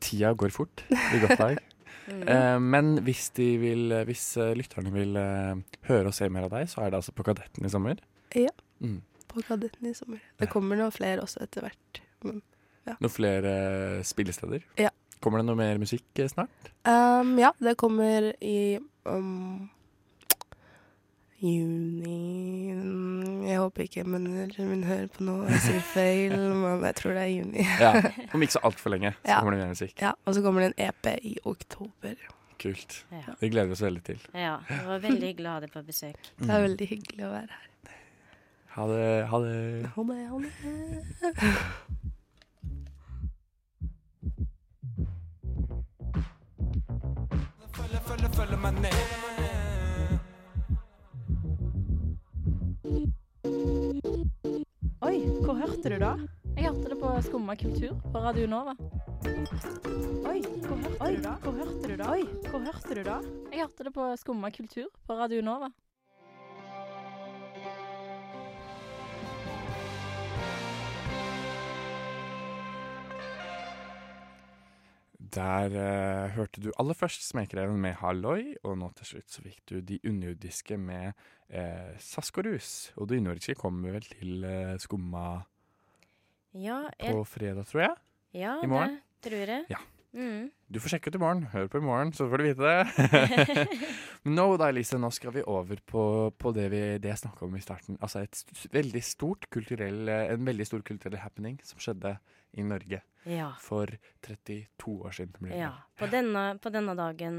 Tida 0.03 0.35
går 0.39 0.55
fort 0.55 0.85
i 0.91 1.25
godt 1.25 1.39
lag. 1.43 1.59
Mm. 2.09 2.23
Eh, 2.25 2.55
men 2.57 2.87
hvis, 3.05 3.27
de 3.37 3.47
vil, 3.61 3.91
hvis 4.09 4.23
eh, 4.41 4.55
lytterne 4.57 4.89
vil 4.95 5.11
eh, 5.21 5.59
høre 5.91 6.09
og 6.09 6.15
se 6.17 6.25
mer 6.33 6.47
av 6.47 6.55
deg, 6.55 6.71
så 6.73 6.81
er 6.81 6.95
det 6.95 7.03
altså 7.03 7.13
på 7.13 7.27
Kadetten 7.27 7.69
i 7.69 7.69
sommer. 7.69 8.01
Ja. 8.33 8.49
Mm. 8.81 9.03
På 9.29 9.43
Kadetten 9.45 9.91
i 9.91 9.93
sommer. 9.93 10.23
Det 10.41 10.49
kommer 10.49 10.81
noen 10.81 10.95
flere 10.95 11.21
også 11.21 11.43
etter 11.45 11.67
hvert. 11.67 12.01
Noen 12.25 13.13
flere 13.13 13.53
eh, 13.99 14.07
spillesteder. 14.09 14.65
Ja. 14.81 14.89
Kommer 15.21 15.43
det 15.43 15.49
noe 15.51 15.59
mer 15.59 15.81
musikk 15.83 16.23
eh, 16.23 16.31
snart? 16.31 16.71
Um, 16.89 17.35
ja, 17.41 17.51
det 17.61 17.75
kommer 17.81 18.31
i 18.41 18.79
um, 19.05 19.69
juni 21.42 22.72
Mm, 22.79 23.44
Jeg 23.48 23.59
håper 23.59 23.83
ikke 23.87 24.05
manageren 24.05 24.68
min 24.70 24.83
hører 24.85 25.07
på 25.12 25.24
nå 25.24 25.35
jeg 25.48 25.61
sier 25.64 25.81
feil, 25.92 26.35
men 26.62 26.83
jeg 26.85 26.94
tror 26.98 27.14
det 27.16 27.22
er 27.22 27.31
juni. 27.33 27.64
Ja. 27.81 27.92
Om 28.35 28.42
ikke 28.44 28.57
så 28.59 28.62
altfor 28.68 28.90
lenge, 28.94 29.14
så 29.24 29.31
Ja. 29.33 29.38
kommer 29.40 29.55
det 29.57 29.61
mer 29.62 29.72
musikk. 29.72 29.94
Ja, 30.03 30.12
Og 30.27 30.35
så 30.35 30.42
kommer 30.44 30.61
det 30.66 30.72
en 30.77 30.88
EP 30.88 31.07
i 31.22 31.37
oktober. 31.44 32.14
Kult. 32.59 33.05
Ja. 33.14 33.35
Det 33.40 33.51
gleder 33.53 33.66
vi 33.70 33.77
oss 33.79 33.83
veldig 33.87 34.03
til. 34.05 34.20
ja. 34.35 34.57
Det 34.68 34.81
var 34.87 34.98
veldig 35.05 35.29
hyggelig 35.31 35.46
å 35.48 35.53
ha 35.55 35.61
deg 35.64 35.72
på 35.72 35.83
besøk. 35.87 36.31
Det 36.42 36.51
er 36.51 36.62
veldig 36.66 36.88
hyggelig 36.90 37.24
å 37.29 37.33
være 37.33 37.55
her. 37.55 37.64
Ha 38.79 38.87
det. 38.87 39.07
Ha 39.31 39.38
det. 39.42 39.90
Ha 39.94 40.03
det, 40.11 40.18
ha 40.29 40.38
det. 40.42 41.38
Skumma 57.29 57.57
kultur 57.57 57.99
på 58.12 58.21
Radio 58.25 58.47
Nova. 58.49 58.73
Oi, 60.25 60.38
hvor 60.64 60.79
hørte 60.81 61.09
du 61.12 61.19
da? 61.21 61.33
Hvor 61.43 61.53
hørte 61.59 61.91
du 61.91 61.97
da? 62.01 62.07
Oi, 62.14 62.23
hvor 62.49 62.62
hørte 62.64 62.95
du 62.97 63.03
da? 63.05 63.17
Jeg 63.53 63.61
hørte 63.61 63.85
det 63.85 63.93
på 63.93 64.07
Skumma 64.17 64.49
kultur 64.49 64.87
på 65.05 65.17
Radio 65.19 65.43
Nova. 65.45 65.69
Der 75.37 75.77
eh, 75.77 76.33
hørte 76.38 76.64
du 76.64 76.71
aller 76.81 76.97
først 76.97 77.29
Smekereven 77.29 77.77
med 77.77 78.01
Halloi, 78.01 78.55
og 78.64 78.81
nå 78.81 78.88
til 78.97 79.12
slutt 79.12 79.37
så 79.37 79.45
fikk 79.45 79.61
du 79.69 79.83
De 79.85 80.01
underjordiske 80.01 80.81
med 80.81 81.12
eh, 81.53 81.93
Saskorus. 82.01 82.95
Og 82.97 83.12
De 83.12 83.21
underjordiske 83.21 83.61
kommer 83.61 84.01
vel 84.01 84.09
til 84.17 84.49
eh, 84.49 84.79
Skumma 84.81 85.43
Ja, 86.59 86.81
på 87.01 87.25
fredag, 87.29 87.66
tror 87.71 87.83
jeg. 87.85 87.94
ja 88.42 88.57
i 88.62 88.66
morgen? 88.66 88.99
det 89.23 89.31
tror 89.31 89.47
jeg. 89.55 89.64
Ja. 89.71 89.79
Mm. 90.14 90.51
Du 90.73 90.79
får 90.81 90.94
sjekke 90.94 91.11
ut 91.11 91.16
i 91.18 91.21
morgen. 91.21 91.42
Hør 91.53 91.66
på 91.68 91.79
i 91.79 91.85
morgen, 91.85 92.12
så 92.16 92.27
får 92.31 92.38
du 92.40 92.44
vite 92.49 92.64
det. 92.71 93.79
Men 94.25 94.35
nå 94.38 94.47
da, 94.59 94.68
Elise, 94.73 94.99
nå 94.99 95.11
skal 95.14 95.35
vi 95.37 95.42
over 95.47 95.79
på, 95.87 96.03
på 96.38 96.53
det, 96.57 96.64
vi, 96.73 96.81
det 97.03 97.11
jeg 97.12 97.21
snakka 97.23 97.44
om 97.47 97.55
i 97.59 97.61
starten. 97.62 97.99
Altså 98.03 98.25
veldig 98.73 99.03
stort 99.05 99.47
kulturell, 99.55 100.09
eh, 100.09 100.33
en 100.33 100.47
veldig 100.49 100.66
stor 100.66 100.83
kulturell 100.87 101.21
happening 101.23 101.59
som 101.66 101.79
skjedde 101.83 102.16
i 102.59 102.64
Norge 102.64 103.03
Ja. 103.29 103.51
for 103.61 103.92
32 104.25 104.97
år 105.05 105.12
siden. 105.18 105.53
Ja. 105.53 105.75
På, 106.01 106.09
denne, 106.11 106.47
på 106.64 106.73
denne 106.73 106.97
dagen 106.99 107.38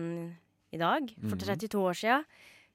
i 0.71 0.77
dag, 0.77 1.09
for 1.25 1.35
Mhm. 1.35 1.45
32 1.57 1.81
år 1.89 1.97
siden, 1.97 2.25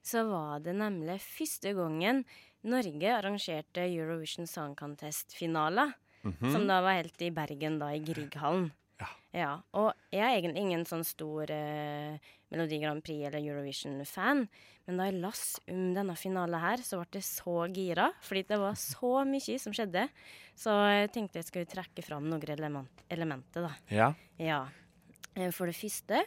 så 0.03 0.25
var 0.29 0.59
det 0.59 0.75
nemlig 0.75 1.21
første 1.23 1.71
gangen 1.73 2.25
Norge 2.65 3.09
arrangerte 3.15 3.85
Eurovision 3.87 4.45
Song 4.47 4.75
Mhm. 6.25 6.51
Som 6.51 6.67
da 6.67 6.81
var 6.81 6.97
helt 7.01 7.21
i 7.21 7.29
Bergen, 7.31 7.77
da, 7.79 7.91
i 7.93 7.99
Grieghallen. 8.01 8.71
Ja. 8.99 9.07
Ja, 9.33 9.61
Og 9.73 9.93
jeg 10.11 10.21
er 10.23 10.41
egentlig 10.41 10.61
ingen 10.63 10.85
sånn 10.87 11.03
stor 11.03 11.49
eh, 11.51 12.17
Melodi 12.51 12.79
Grand 12.81 13.03
Prix 13.03 13.27
eller 13.27 13.39
Eurovision-fan. 13.43 14.47
Men 14.87 14.97
da 14.97 15.07
jeg 15.09 15.19
las 15.21 15.59
om 15.67 15.93
denne 15.95 16.15
finalen 16.15 16.59
her, 16.61 16.77
så 16.85 16.99
ble 17.01 17.19
jeg 17.19 17.23
så 17.27 17.55
gira. 17.73 18.11
Fordi 18.21 18.43
det 18.47 18.57
var 18.61 18.73
så 18.79 19.25
mye 19.27 19.59
som 19.59 19.73
skjedde. 19.73 20.07
Så 20.55 20.71
jeg 20.71 21.11
tenkte 21.11 21.41
jeg 21.41 21.45
skulle 21.49 21.65
trekke 21.67 22.03
fram 22.05 22.27
noen 22.29 22.43
element, 22.49 23.03
elementer, 23.11 23.67
da. 23.67 23.73
Ja. 23.89 24.13
Ja. 24.39 24.67
Eh, 25.35 25.51
For 25.51 25.65
det 25.67 25.75
første 25.75 26.23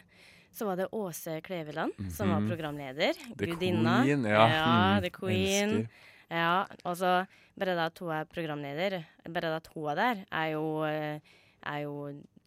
så 0.53 0.67
var 0.67 0.77
det 0.77 0.89
Åse 0.93 1.41
Kleveland 1.43 1.93
som 2.11 2.29
var 2.31 2.41
Mhm. 2.41 2.49
programleder. 2.51 3.15
The 3.39 3.47
Gudinna. 3.47 4.03
Queen, 4.05 4.25
ja. 4.25 4.49
ja 4.49 4.99
Mm, 4.99 5.03
The 5.03 5.11
Queen. 5.11 5.71
elsker. 5.71 5.89
Ja, 6.31 6.67
altså 6.85 7.27
Bare 7.59 7.75
det 7.75 7.85
at 7.89 7.99
hun 7.99 8.11
er 8.15 8.25
programleder, 8.31 9.01
bare 9.27 9.49
det 9.51 9.57
at 9.57 9.69
hun 9.75 9.89
er 9.91 9.97
der, 9.99 10.19
er 10.31 10.51
jo, 10.53 10.85
eh, 10.87 11.19
er 11.67 11.79
jo 11.83 11.95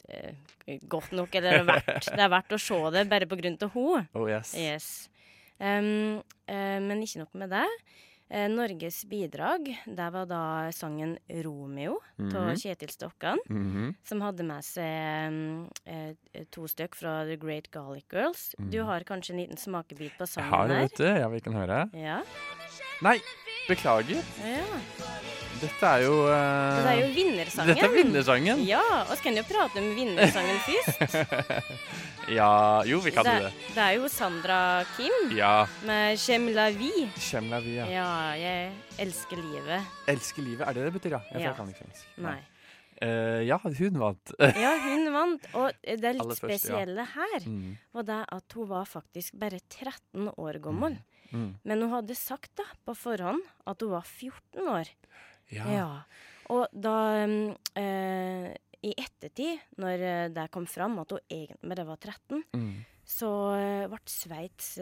eh, 0.08 0.78
godt 0.88 1.12
nok. 1.12 1.36
Eller 1.36 1.52
det 1.52 1.60
er 1.60 1.66
verdt, 1.68 2.06
det 2.16 2.24
er 2.24 2.30
verdt 2.32 2.54
å 2.56 2.60
se 2.64 2.78
det 2.96 3.10
bare 3.12 3.28
på 3.28 3.36
grunn 3.42 3.58
av 3.60 3.74
henne. 3.76 4.06
Oh 4.16 4.30
yes. 4.32 4.54
Yes. 4.56 5.10
Um, 5.60 6.22
uh, 6.48 6.80
men 6.80 7.04
ikke 7.04 7.20
nok 7.26 7.36
med 7.44 7.52
det. 7.52 7.66
Uh, 8.32 8.48
Norges 8.48 9.02
bidrag, 9.12 9.68
det 9.86 10.08
var 10.16 10.26
da 10.32 10.72
sangen 10.72 11.18
'Romeo' 11.28 12.00
av 12.00 12.32
Mhm. 12.48 12.56
Kjetil 12.56 12.90
Stokkan. 12.96 13.38
Mhm. 13.50 13.94
Som 14.08 14.22
hadde 14.22 14.44
med 14.48 14.64
seg 14.64 15.28
um, 15.28 15.68
uh, 15.92 16.14
to 16.52 16.68
stykk 16.72 16.96
fra 16.96 17.26
The 17.28 17.36
Great 17.36 17.70
Garlic 17.70 18.08
Girls. 18.10 18.56
Du 18.58 18.80
har 18.88 19.04
kanskje 19.04 19.32
en 19.36 19.40
liten 19.44 19.58
smakebit 19.58 20.16
på 20.18 20.24
Mhm. 20.24 20.40
Jeg 20.40 20.50
har 20.50 20.68
det, 20.70 20.78
vet 20.78 20.96
du. 20.96 21.04
Ja, 21.20 21.28
vi 21.28 21.40
kan 21.42 21.54
høre. 21.54 21.90
Ja. 21.94 22.22
Nei, 23.04 23.20
beklager. 23.68 24.22
ja. 24.46 24.66
Dette 25.62 25.86
er 25.86 26.02
jo 26.08 26.14
uh, 26.26 26.32
Dette 26.74 26.90
er 26.90 27.00
jo 27.04 27.10
vinnersangen. 27.14 27.68
Dette 27.70 27.86
er 27.86 27.92
vinnersangen. 27.94 28.62
Ja, 28.66 28.82
og 29.04 29.12
så 29.14 29.22
kan 29.22 29.36
jo 29.38 29.44
prate 29.46 29.78
om 29.78 29.92
vinnersangen 29.94 30.58
først. 30.66 31.62
Ja, 32.32 32.82
jo, 32.86 33.00
vi 33.02 33.12
kan 33.14 33.26
det, 33.26 33.34
det. 33.44 33.52
det 33.76 33.82
er 33.84 33.96
jo 33.98 34.08
Sandra 34.10 34.58
Kim 34.96 35.32
Ja. 35.38 35.66
med 35.86 36.18
'Chem 36.18 36.48
la 36.54 36.70
vie'. 36.72 37.10
Chem 37.20 37.50
la 37.50 37.60
vi, 37.60 37.76
ja. 37.76 37.86
Ja, 37.90 38.10
jeg 38.38 38.72
elsker 39.06 39.38
livet. 39.38 39.86
Elsker 40.08 40.42
livet, 40.46 40.68
er 40.68 40.74
det 40.74 40.84
det 40.86 40.94
betyr, 40.94 41.12
ja? 41.18 41.22
Jeg, 41.34 41.42
Ja. 41.42 41.54
kan 41.54 41.68
ikke 41.70 41.84
fransk. 41.84 42.08
Nei. 42.18 42.38
Uh, 43.02 43.42
ja, 43.48 43.58
hun 43.58 43.98
vant. 44.00 44.32
Ja, 44.40 44.74
hun 44.86 45.08
vant. 45.14 45.46
Og 45.58 45.72
det 45.84 46.06
er 46.06 46.14
litt 46.14 46.22
først, 46.26 46.44
ja. 46.44 46.58
spesielle 46.58 47.06
her 47.16 47.40
Mm, 47.46 47.78
var 47.94 48.04
det 48.04 48.26
at 48.32 48.54
hun 48.54 48.68
var 48.70 48.86
faktisk 48.86 49.34
bare 49.40 49.60
13 49.70 50.30
år 50.38 50.62
gammel. 50.62 50.92
mm. 50.92 51.11
Men 51.32 51.82
hun 51.82 51.92
hadde 51.94 52.16
sagt 52.16 52.56
da 52.60 52.64
på 52.86 52.96
forhånd 52.98 53.42
at 53.68 53.82
hun 53.82 53.92
var 53.94 54.04
14 54.08 54.68
år. 54.68 54.90
Ja. 55.52 55.66
Ja. 55.72 55.90
Og 56.52 56.68
da 56.74 56.96
eh, 57.80 58.54
I 58.84 58.94
ettertid, 58.98 59.60
når 59.78 60.02
eh, 60.08 60.30
det 60.34 60.48
kom 60.52 60.66
fram 60.68 60.98
at 61.04 61.12
hun 61.14 61.20
egentlig 61.30 61.86
var 61.88 61.98
13, 62.02 62.44
Mm. 62.54 62.84
så 63.06 63.30
eh, 63.58 63.88
ble 63.92 64.00
Sveits 64.10 64.74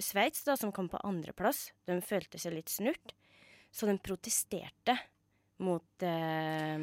Sveits, 0.00 0.44
da, 0.44 0.56
som 0.56 0.72
kom 0.72 0.88
på 0.88 1.00
andreplass, 1.04 1.70
de 1.86 2.00
følte 2.02 2.38
seg 2.38 2.54
litt 2.56 2.68
snurt. 2.72 3.14
Så 3.70 3.86
de 3.86 3.94
protesterte 4.02 4.96
mot 5.62 6.02
eh, 6.02 6.74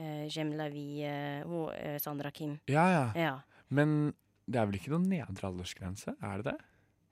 eh, 0.00 0.26
Jem 0.32 0.52
Lavi, 0.58 1.02
eh, 1.04 1.42
eh, 1.44 1.98
Sandra 2.02 2.30
Kim. 2.32 2.58
ja, 2.66 2.86
ja. 2.90 3.06
Ja. 3.14 3.34
Men 3.68 4.14
det 4.46 4.60
er 4.60 4.66
vel 4.66 4.76
ikke 4.80 4.90
noen 4.92 5.08
nedre 5.08 5.48
aldersgrense? 5.48 6.16
Er 6.20 6.42
det 6.42 6.52
det? 6.52 6.58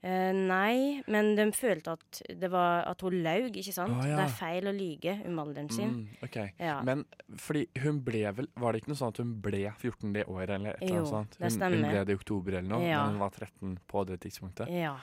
Eh, 0.02 0.32
nei, 0.34 1.00
men 1.06 1.36
de 1.38 1.44
følte 1.54 1.92
at, 1.94 2.22
det 2.40 2.48
var, 2.50 2.82
at 2.90 3.00
hun 3.06 3.14
laug, 3.22 3.54
ikke 3.54 3.72
sant? 3.72 3.94
Å, 3.94 4.02
ja. 4.08 4.16
Det 4.18 4.24
er 4.24 4.32
feil 4.34 4.66
å 4.66 4.72
lyge 4.74 5.12
om 5.28 5.38
alderen 5.38 5.68
sin. 5.70 5.92
Mm, 5.94 6.08
ok. 6.26 6.38
Ja. 6.58 6.80
Men 6.82 7.04
fordi 7.38 7.68
hun 7.84 8.00
ble 8.02 8.24
vel 8.34 8.48
Var 8.58 8.72
det 8.72 8.80
ikke 8.82 8.88
noe 8.90 8.98
sånn 8.98 9.12
at 9.14 9.20
hun 9.22 9.40
ble 9.44 9.60
14 9.78 10.12
det 10.12 10.24
året, 10.26 10.50
eller 10.56 10.74
et 10.74 10.82
eller 10.82 10.98
annet 11.04 11.08
sånt? 11.12 11.38
det 11.38 11.52
stemmer. 11.54 11.76
hun 11.78 11.86
ble 11.92 12.04
det 12.04 12.16
i 12.16 12.18
oktober 12.18 12.52
eller 12.58 12.68
noe, 12.68 12.82
Ja. 12.88 13.04
men 13.06 13.14
hun 13.14 13.20
var 13.22 13.30
13 13.30 13.78
på 13.86 14.04
det 14.10 14.20
tidspunktet? 14.26 14.68
ja. 14.74 14.96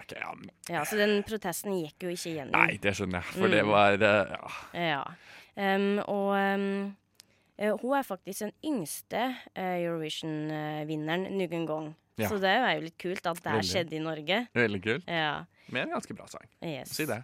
Ok, 0.00 0.14
ja, 0.16 0.32
men- 0.34 0.50
ja, 0.68 0.82
så 0.88 0.96
den 0.96 1.22
protesten 1.22 1.72
gikk 1.76 2.02
jo 2.02 2.08
ikke 2.08 2.30
igjennom. 2.32 2.52
Nei, 2.56 2.78
det 2.80 2.94
skjønner 2.96 3.20
jeg, 3.20 3.34
for 3.36 3.48
det 3.52 3.62
Mm. 3.62 3.68
var 3.68 3.92
uh, 3.92 4.36
ja. 4.72 5.04
Ja. 5.54 5.74
Um, 5.76 5.98
og 6.08 6.30
um, 6.34 6.96
hun 7.82 7.92
er 7.98 8.02
faktisk 8.08 8.38
den 8.40 8.52
yngste 8.64 9.36
Eurovision-vinneren 9.54 11.26
noen 11.36 11.66
gang. 11.68 11.90
Ja. 12.20 12.28
Så 12.30 12.38
det 12.42 12.50
er 12.52 12.74
jo 12.76 12.86
litt 12.86 12.98
kult 13.00 13.26
at 13.26 13.42
det 13.42 13.50
har 13.50 13.60
skjedde 13.64 13.70
skjedd 13.72 13.92
i 13.96 14.02
Norge. 14.04 14.40
Veldig 14.54 14.82
kult. 14.84 15.06
Ja. 15.08 15.44
Med 15.70 15.82
en 15.86 15.94
ganske 15.96 16.16
bra 16.16 16.26
sang. 16.30 16.46
Yes. 16.62 16.94
Si 16.96 17.06
det. 17.08 17.22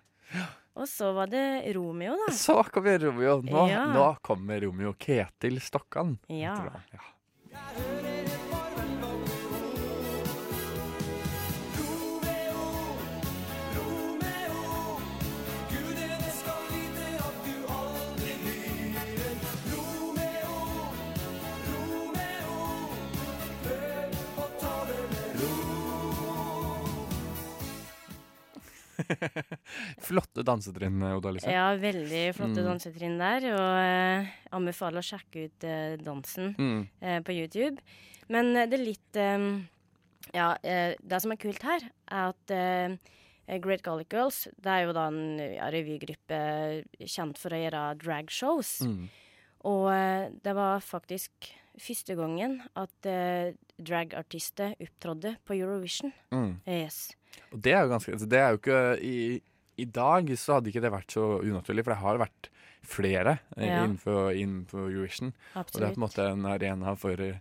Og 0.77 0.85
så 0.91 1.13
var 1.17 1.31
det 1.33 1.45
Romeo, 1.77 2.17
da. 2.27 2.33
Så 2.37 2.59
kommer 2.73 2.99
Romeo. 3.01 3.41
Nå, 3.43 3.69
Ja. 3.71 3.87
nå 3.93 4.09
kommer 4.23 4.61
Romeo 4.61 4.93
Ketil 4.99 5.61
Stokkan. 5.61 6.19
Ja. 6.29 6.57
Jeg 6.57 6.61
hører 6.67 8.13
ja. 8.13 8.16
Flotte 30.07 30.43
dansetrinn, 30.47 31.01
Oda 31.17 31.31
Lise. 31.35 31.51
Ja, 31.53 31.69
veldig 31.81 32.25
flotte 32.37 32.63
Mm. 32.63 32.69
dansetrinn 32.71 33.19
der. 33.21 33.47
Og 33.53 33.71
uh, 33.81 34.35
anbefaler 34.57 35.03
å 35.03 35.07
sjekke 35.07 35.47
ut 35.49 35.67
uh, 35.69 35.97
dansen 36.03 36.55
Mm. 36.59 36.83
uh, 37.03 37.19
på 37.27 37.35
YouTube. 37.37 37.79
Men 38.29 38.57
eh, 38.57 38.67
det 38.67 38.81
er 38.81 38.83
litt 38.85 39.19
um, 39.23 39.69
Ja, 40.35 40.57
eh, 40.67 40.97
det 40.99 41.21
som 41.23 41.31
er 41.31 41.39
kult 41.39 41.63
her, 41.63 41.85
er 42.11 42.33
at 42.33 42.51
eh, 42.51 42.97
Great 43.63 43.85
Garlic 43.87 44.09
Girls 44.11 44.49
det 44.59 44.67
er 44.73 44.81
jo 44.89 44.93
da 44.97 45.05
en 45.07 45.39
ja, 45.39 45.69
revygruppe 45.71 46.41
kjent 47.07 47.39
for 47.39 47.55
å 47.55 47.61
gjøre 47.63 47.85
dragshows. 48.03 48.73
Mm. 48.83 49.05
Og 49.71 49.87
eh, 49.95 50.25
det 50.43 50.57
var 50.59 50.83
faktisk 50.83 51.53
første 51.79 52.17
gangen 52.19 52.59
at 52.75 53.07
eh, 53.07 53.53
dragartister 53.79 54.75
opptrådde 54.81 55.37
på 55.47 55.55
Eurovision. 55.59 56.13
Mm. 56.33 56.61
Yes. 56.67 57.11
Og 57.53 57.61
det 57.63 57.73
er 57.77 57.83
jo 57.85 57.91
ganske 57.93 58.13
altså, 58.13 58.29
Det 58.29 58.39
er 58.41 58.49
jo 58.55 58.59
ikke 58.63 58.81
i, 59.05 59.17
I 59.79 59.85
dag 59.85 60.31
så 60.39 60.55
hadde 60.57 60.71
ikke 60.73 60.81
det 60.87 60.93
vært 60.95 61.13
så 61.13 61.25
unaturlig, 61.45 61.85
for 61.85 61.93
det 61.93 62.01
har 62.01 62.19
vært 62.23 62.49
flere 62.87 63.39
eh, 63.57 63.67
Ja. 63.67 63.83
innenfor, 63.85 64.31
innenfor 64.33 64.87
Eurovision. 64.89 65.33
Og 65.55 65.67
det 65.75 65.83
er 65.83 65.95
på 65.95 66.01
en 66.01 66.05
måte 66.07 66.27
en 66.33 66.47
arena 66.47 66.95
for 66.97 67.21
eh, 67.21 67.39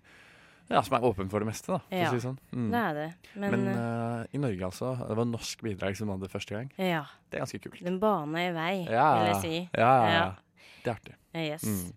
Ja, 0.67 0.82
som 0.82 0.95
er 0.98 1.04
åpen 1.06 1.30
for 1.30 1.39
det 1.39 1.45
meste, 1.48 1.69
da, 1.76 1.78
for 1.86 1.95
Ja. 1.95 2.08
å 2.08 2.10
si 2.10 2.15
det 2.17 2.24
sånn. 2.26 2.39
Mm. 2.52 2.69
Det 2.74 2.80
er 2.82 2.93
det. 2.98 3.10
Men, 3.36 3.52
Men 3.52 3.67
eh, 3.78 4.26
i 4.34 4.38
Norge, 4.41 4.65
altså. 4.65 4.95
Det 5.08 5.15
var 5.19 5.26
norsk 5.30 5.62
bidrag 5.62 5.95
som 6.00 6.10
hadde 6.10 6.28
første 6.34 6.56
gang. 6.58 6.71
ja. 6.82 7.04
Det 7.30 7.38
er 7.38 7.45
ganske 7.45 7.60
kult. 7.62 7.84
Den 7.86 8.00
bana 8.00 8.48
i 8.48 8.52
vei, 8.56 8.74
Ja, 8.89 9.06
vil 9.19 9.28
jeg 9.34 9.41
si. 9.43 9.69
Ja, 9.78 9.91
ja, 9.93 10.10
ja. 10.10 10.17
Ja. 10.17 10.71
Det 10.84 10.89
er 10.91 10.95
artig. 10.98 11.15
Yes. 11.36 11.63
Mm. 11.63 11.93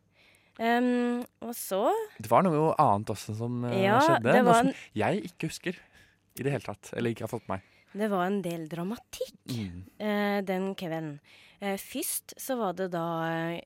Um, 0.59 1.21
og 1.47 1.53
så 1.55 1.85
Det 2.19 2.27
var 2.31 2.43
noe 2.43 2.73
annet 2.83 3.13
også 3.15 3.37
som 3.39 3.61
uh, 3.63 3.71
Ja, 3.79 4.01
skjedde. 4.03 4.33
Noe 4.43 4.55
som 4.59 4.71
en, 4.73 4.79
jeg 4.99 5.21
ikke 5.31 5.47
husker 5.53 5.77
i 5.79 6.43
det 6.43 6.51
hele 6.55 6.67
tatt. 6.67 6.91
Eller 6.99 7.15
ikke 7.15 7.27
har 7.29 7.31
fått 7.31 7.47
med 7.49 7.61
meg. 7.61 7.75
det 7.99 8.09
var 8.11 8.27
en 8.27 8.41
del 8.43 8.67
dramatikk 8.69 9.37
Mm. 9.49 9.85
uh, 10.03 10.41
den 10.43 10.75
kvelden. 10.75 11.21
Uh, 11.63 11.77
først 11.79 12.35
så 12.39 12.57
var 12.59 12.75
det 12.79 12.91
da 12.93 13.05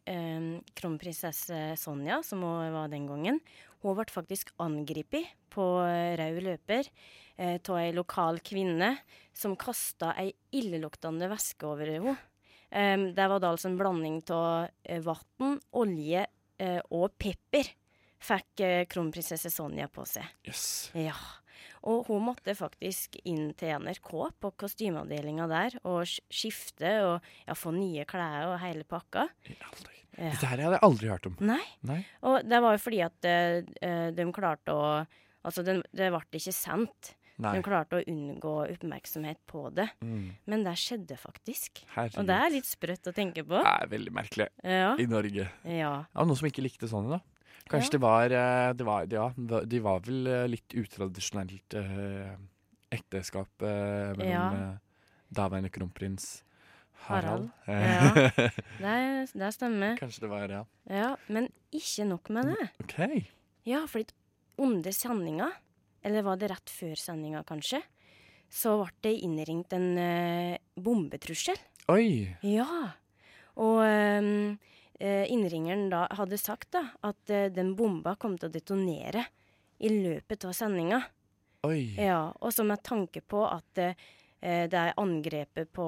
eh, 0.07 0.61
kronprinsesse 0.79 1.75
Sonja, 1.81 2.23
som 2.25 2.41
hun 2.45 2.73
var 2.73 2.89
den 2.93 3.07
gangen. 3.09 3.41
Hun 3.83 3.97
ble 3.99 4.07
faktisk 4.13 4.53
angrepet 4.63 5.27
på 5.53 5.65
eh, 5.85 6.15
rød 6.21 6.39
løper 6.47 6.87
eh, 7.37 7.57
av 7.59 7.79
ei 7.81 7.91
lokal 7.93 8.39
kvinne 8.45 8.95
som 9.35 9.57
kasta 9.57 10.13
ei 10.21 10.31
illeluktende 10.55 11.29
væske 11.33 11.67
over 11.67 11.91
henne. 11.97 12.15
Um, 12.73 13.11
det 13.13 13.27
var 13.29 13.41
da 13.43 13.51
altså 13.53 13.69
en 13.69 13.77
blanding 13.77 14.23
av 14.33 14.71
eh, 14.87 15.03
vann, 15.05 15.59
olje 15.77 16.23
eh, 16.25 16.31
og 16.91 17.15
pepper 17.21 17.71
fikk 18.23 18.63
eh, 18.65 18.83
kronprinsesse 18.91 19.51
Sonja 19.53 19.89
på 19.93 20.05
seg. 20.09 20.27
Yes. 20.47 20.91
Ja. 20.99 21.17
Og 21.89 22.07
hun 22.07 22.23
måtte 22.29 22.55
faktisk 22.55 23.19
inn 23.27 23.51
til 23.59 23.75
NRK 23.83 24.13
på 24.43 24.53
kostymeavdelinga 24.63 25.49
der 25.51 25.79
og 25.83 26.07
skifte 26.07 26.93
og 27.07 27.33
ja, 27.47 27.57
få 27.59 27.75
nye 27.75 28.07
klær 28.09 28.53
og 28.53 28.61
hele 28.63 28.87
pakka. 28.87 29.27
Ja. 29.51 29.73
Dette 30.13 30.45
her 30.45 30.61
hadde 30.61 30.77
jeg 30.77 30.85
aldri 30.87 31.09
hørt 31.09 31.27
om. 31.31 31.37
Nei. 31.41 31.63
Nei. 31.89 32.03
Og 32.29 32.43
det 32.45 32.61
var 32.63 32.77
jo 32.77 32.83
fordi 32.85 33.03
at 33.07 33.29
eh, 33.29 33.67
eh, 33.83 34.09
de 34.15 34.31
klarte 34.35 34.77
å 34.77 34.87
Altså, 35.43 35.65
den, 35.67 35.81
det 35.91 36.07
ble 36.15 36.39
ikke 36.39 36.53
sendt. 36.55 37.17
Nei. 37.43 37.53
Hun 37.59 37.65
klarte 37.67 37.99
å 37.99 38.05
unngå 38.07 38.53
oppmerksomhet 38.71 39.41
på 39.51 39.65
det. 39.75 39.89
Mm. 40.05 40.31
Men 40.47 40.63
det 40.67 40.77
skjedde 40.79 41.17
faktisk. 41.19 41.83
Herregud. 41.97 42.21
Og 42.23 42.29
det 42.31 42.37
er 42.39 42.55
litt 42.55 42.69
sprøtt 42.71 43.11
å 43.11 43.15
tenke 43.17 43.43
på. 43.45 43.59
Det 43.59 43.73
er 43.83 43.91
veldig 43.93 44.13
merkelig. 44.15 44.49
Ja. 44.63 44.93
I 44.99 45.07
Norge. 45.11 45.49
ja. 45.65 45.93
Ja, 46.15 46.25
noen 46.25 46.39
som 46.39 46.49
ikke 46.49 46.63
likte 46.65 46.87
sånn, 46.91 47.11
da. 47.11 47.21
Kanskje 47.71 47.93
Ja. 47.93 47.97
det 47.97 48.01
var, 48.03 48.25
eh, 48.39 48.73
det 48.75 48.85
var 48.87 49.07
Ja, 49.11 49.27
de 49.65 49.79
var 49.81 50.01
vel 50.07 50.27
eh, 50.27 50.47
litt 50.51 50.75
utradisjonelt 50.75 51.75
eh, 51.79 52.37
ekteskap 52.93 53.63
eh, 53.63 54.15
mellom 54.19 54.31
Ja. 54.31 54.47
eh, 54.53 54.79
daværende 55.33 55.71
kronprins 55.73 56.43
Harald. 57.07 57.51
Harald. 57.67 58.31
Ja, 58.39 58.51
Det, 58.79 59.33
det 59.35 59.53
stemmer. 59.55 59.97
Kanskje 59.99 60.21
det 60.27 60.31
var 60.31 60.49
Ja. 60.51 60.65
Ja, 60.91 61.17
men 61.29 61.49
ikke 61.73 62.05
nok 62.07 62.29
med 62.31 62.47
det. 62.53 62.69
OK. 62.85 63.27
Ja, 63.67 63.87
fordi 63.87 64.13
onde 64.59 64.93
sendinga, 64.93 65.51
eller 66.03 66.25
var 66.27 66.39
det 66.41 66.51
rett 66.53 66.71
før 66.73 66.95
sendinga 66.99 67.43
kanskje, 67.49 67.81
så 68.53 68.77
ble 68.83 68.93
det 69.07 69.13
innringt 69.25 69.73
en 69.73 69.87
uh, 69.97 70.57
bombetrussel. 70.77 71.57
Oi! 71.93 72.29
Ja. 72.45 72.67
Og 73.61 73.81
eh, 73.85 75.25
innringeren 75.33 75.89
da 75.93 76.07
hadde 76.17 76.39
sagt 76.41 76.71
da 76.77 76.83
at 77.05 77.33
uh, 77.33 77.49
den 77.53 77.75
bomba 77.77 78.15
kom 78.21 78.37
til 78.39 78.49
å 78.51 78.53
detonere 78.55 79.25
i 79.83 79.91
løpet 79.93 80.45
av 80.49 80.55
sendinga. 80.57 81.01
Oi. 81.67 81.95
Ja, 81.99 82.33
og 82.41 82.53
så 82.55 82.65
med 82.67 82.83
tanke 82.87 83.21
på 83.23 83.43
at 83.49 83.79
eh, 83.83 83.95
det 84.43 84.75
er 84.79 84.97
angrepet 84.99 85.71
på 85.75 85.87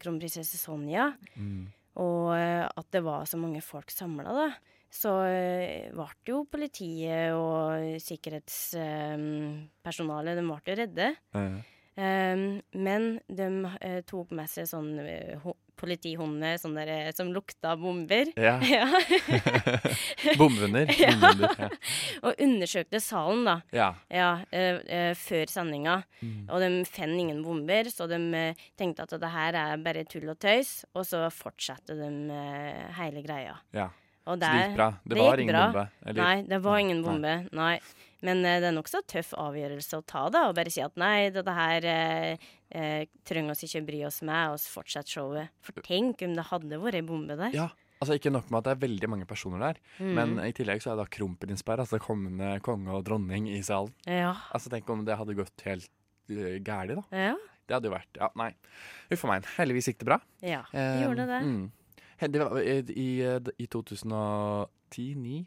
kronprinsesse 0.00 0.58
Sonja, 0.60 1.14
Mm. 1.36 1.70
og 1.96 2.34
at 2.36 2.88
det 2.92 3.00
var 3.06 3.24
så 3.24 3.38
mange 3.40 3.62
folk 3.64 3.88
samla, 3.90 4.34
da, 4.36 4.48
så 4.94 5.24
eh, 5.26 5.90
ble 5.94 6.06
jo 6.28 6.44
politiet 6.46 7.32
og 7.34 7.98
sikkerhetspersonalet 8.04 10.36
de 10.38 10.44
ble 10.48 10.74
redde. 10.82 11.14
Eh, 11.34 11.58
Um, 11.94 12.58
men 12.74 13.20
de 13.30 13.44
eh, 13.78 14.00
tok 14.02 14.32
med 14.34 14.50
seg 14.50 14.66
sånn 14.66 14.98
uh, 14.98 15.38
politihunder 15.78 16.58
sånn 16.58 16.74
der, 16.74 16.90
eh, 16.90 17.14
som 17.14 17.30
lukta 17.30 17.78
bomber. 17.78 18.32
Ja. 18.34 18.58
ja. 20.26 20.34
Bombehunder. 20.40 20.90
Ja. 20.98 21.14
Ja. 21.14 21.70
og 22.26 22.34
undersøkte 22.42 22.98
salen, 22.98 23.46
da. 23.46 23.62
ja. 23.70 23.94
Ja, 24.10 24.42
eh, 24.50 24.82
eh, 24.90 25.14
før 25.14 25.46
sendinga. 25.54 26.02
Mm. 26.18 26.48
Og 26.48 26.58
de 26.64 26.82
fant 26.90 27.14
ingen 27.14 27.46
bomber, 27.46 27.86
så 27.94 28.10
de 28.10 28.18
eh, 28.42 28.58
tenkte 28.74 29.06
at 29.06 29.14
det 29.14 29.30
her 29.30 29.54
er 29.62 29.78
bare 29.86 30.02
tull 30.10 30.26
og 30.34 30.38
tøys. 30.42 30.82
Og 30.98 31.06
så 31.06 31.30
fortsatte 31.30 31.94
de 31.94 32.10
eh, 32.34 32.90
hele 32.98 33.22
greia. 33.22 33.54
ja. 33.70 33.86
Og 34.26 34.38
Så 34.38 34.40
det 34.40 34.50
gikk 34.56 34.76
bra. 34.78 34.90
Det, 35.04 35.10
det 35.14 35.18
var 35.20 35.38
ingen 35.42 35.52
bra. 35.54 35.64
bombe. 35.66 35.88
eller- 36.06 36.22
Nei, 36.22 36.42
det 36.48 36.58
var 36.64 36.78
ingen 36.80 37.02
bombe. 37.04 37.34
Nei. 37.52 37.80
Men 38.24 38.38
uh, 38.40 38.54
det 38.60 38.68
er 38.70 38.72
nokså 38.72 39.02
tøff 39.06 39.34
avgjørelse 39.36 39.98
å 40.00 40.04
ta, 40.08 40.28
da. 40.32 40.46
Og 40.48 40.54
bare 40.56 40.70
si 40.72 40.80
at 40.80 40.96
nei, 40.96 41.28
dette 41.30 41.52
her 41.52 41.84
uh, 41.84 42.36
uh, 42.74 43.04
trenger 43.28 43.50
oss 43.52 43.64
ikke 43.66 43.84
bry 43.84 44.04
oss 44.08 44.22
med, 44.24 44.54
og 44.54 44.56
så 44.62 44.72
fortsette 44.80 45.12
showet. 45.12 45.48
For 45.60 45.72
tenk 45.84 46.22
om 46.24 46.32
det 46.34 46.46
hadde 46.48 46.80
vært 46.80 46.94
ei 46.94 47.02
bombe 47.04 47.36
der. 47.36 47.52
Ja, 47.52 47.68
altså 48.00 48.16
Ikke 48.16 48.32
nok 48.32 48.48
med 48.50 48.62
at 48.62 48.64
det 48.64 48.72
er 48.78 48.80
veldig 48.88 49.08
mange 49.12 49.26
personer 49.28 49.60
der, 49.60 49.82
Mm. 50.00 50.14
men 50.14 50.38
i 50.46 50.52
tillegg 50.56 50.80
så 50.80 50.92
er 50.92 50.96
da 50.96 51.04
kronprinsparet, 51.04 51.84
altså 51.84 52.00
kommende 52.00 52.60
konge 52.64 52.88
og 52.96 53.04
dronning, 53.04 53.46
i 53.52 53.60
salen. 53.62 53.92
Ja. 54.08 54.32
Altså 54.56 54.70
Tenk 54.72 54.88
om 54.88 55.04
det 55.04 55.16
hadde 55.20 55.36
gått 55.36 55.60
helt 55.68 55.88
uh, 56.32 56.56
gærent, 56.64 56.96
da. 56.96 57.04
Ja. 57.12 57.34
Det 57.68 57.72
hadde 57.76 57.88
jo 57.88 57.94
vært 57.94 58.18
Ja, 58.20 58.28
nei. 58.36 58.50
Uff 59.12 59.22
a 59.24 59.28
meg. 59.28 59.44
Heldigvis 59.56 59.86
gikk 59.92 59.98
det 60.00 60.08
bra. 60.08 60.18
ja. 60.42 60.64
Eh, 60.72 61.02
Gjorde 61.04 61.24
det. 61.28 61.42
Mm. 61.44 61.70
Det 62.20 62.38
var, 62.40 62.60
i, 62.62 62.78
i, 62.94 63.08
I 63.58 63.66
2010-2009, 63.66 65.44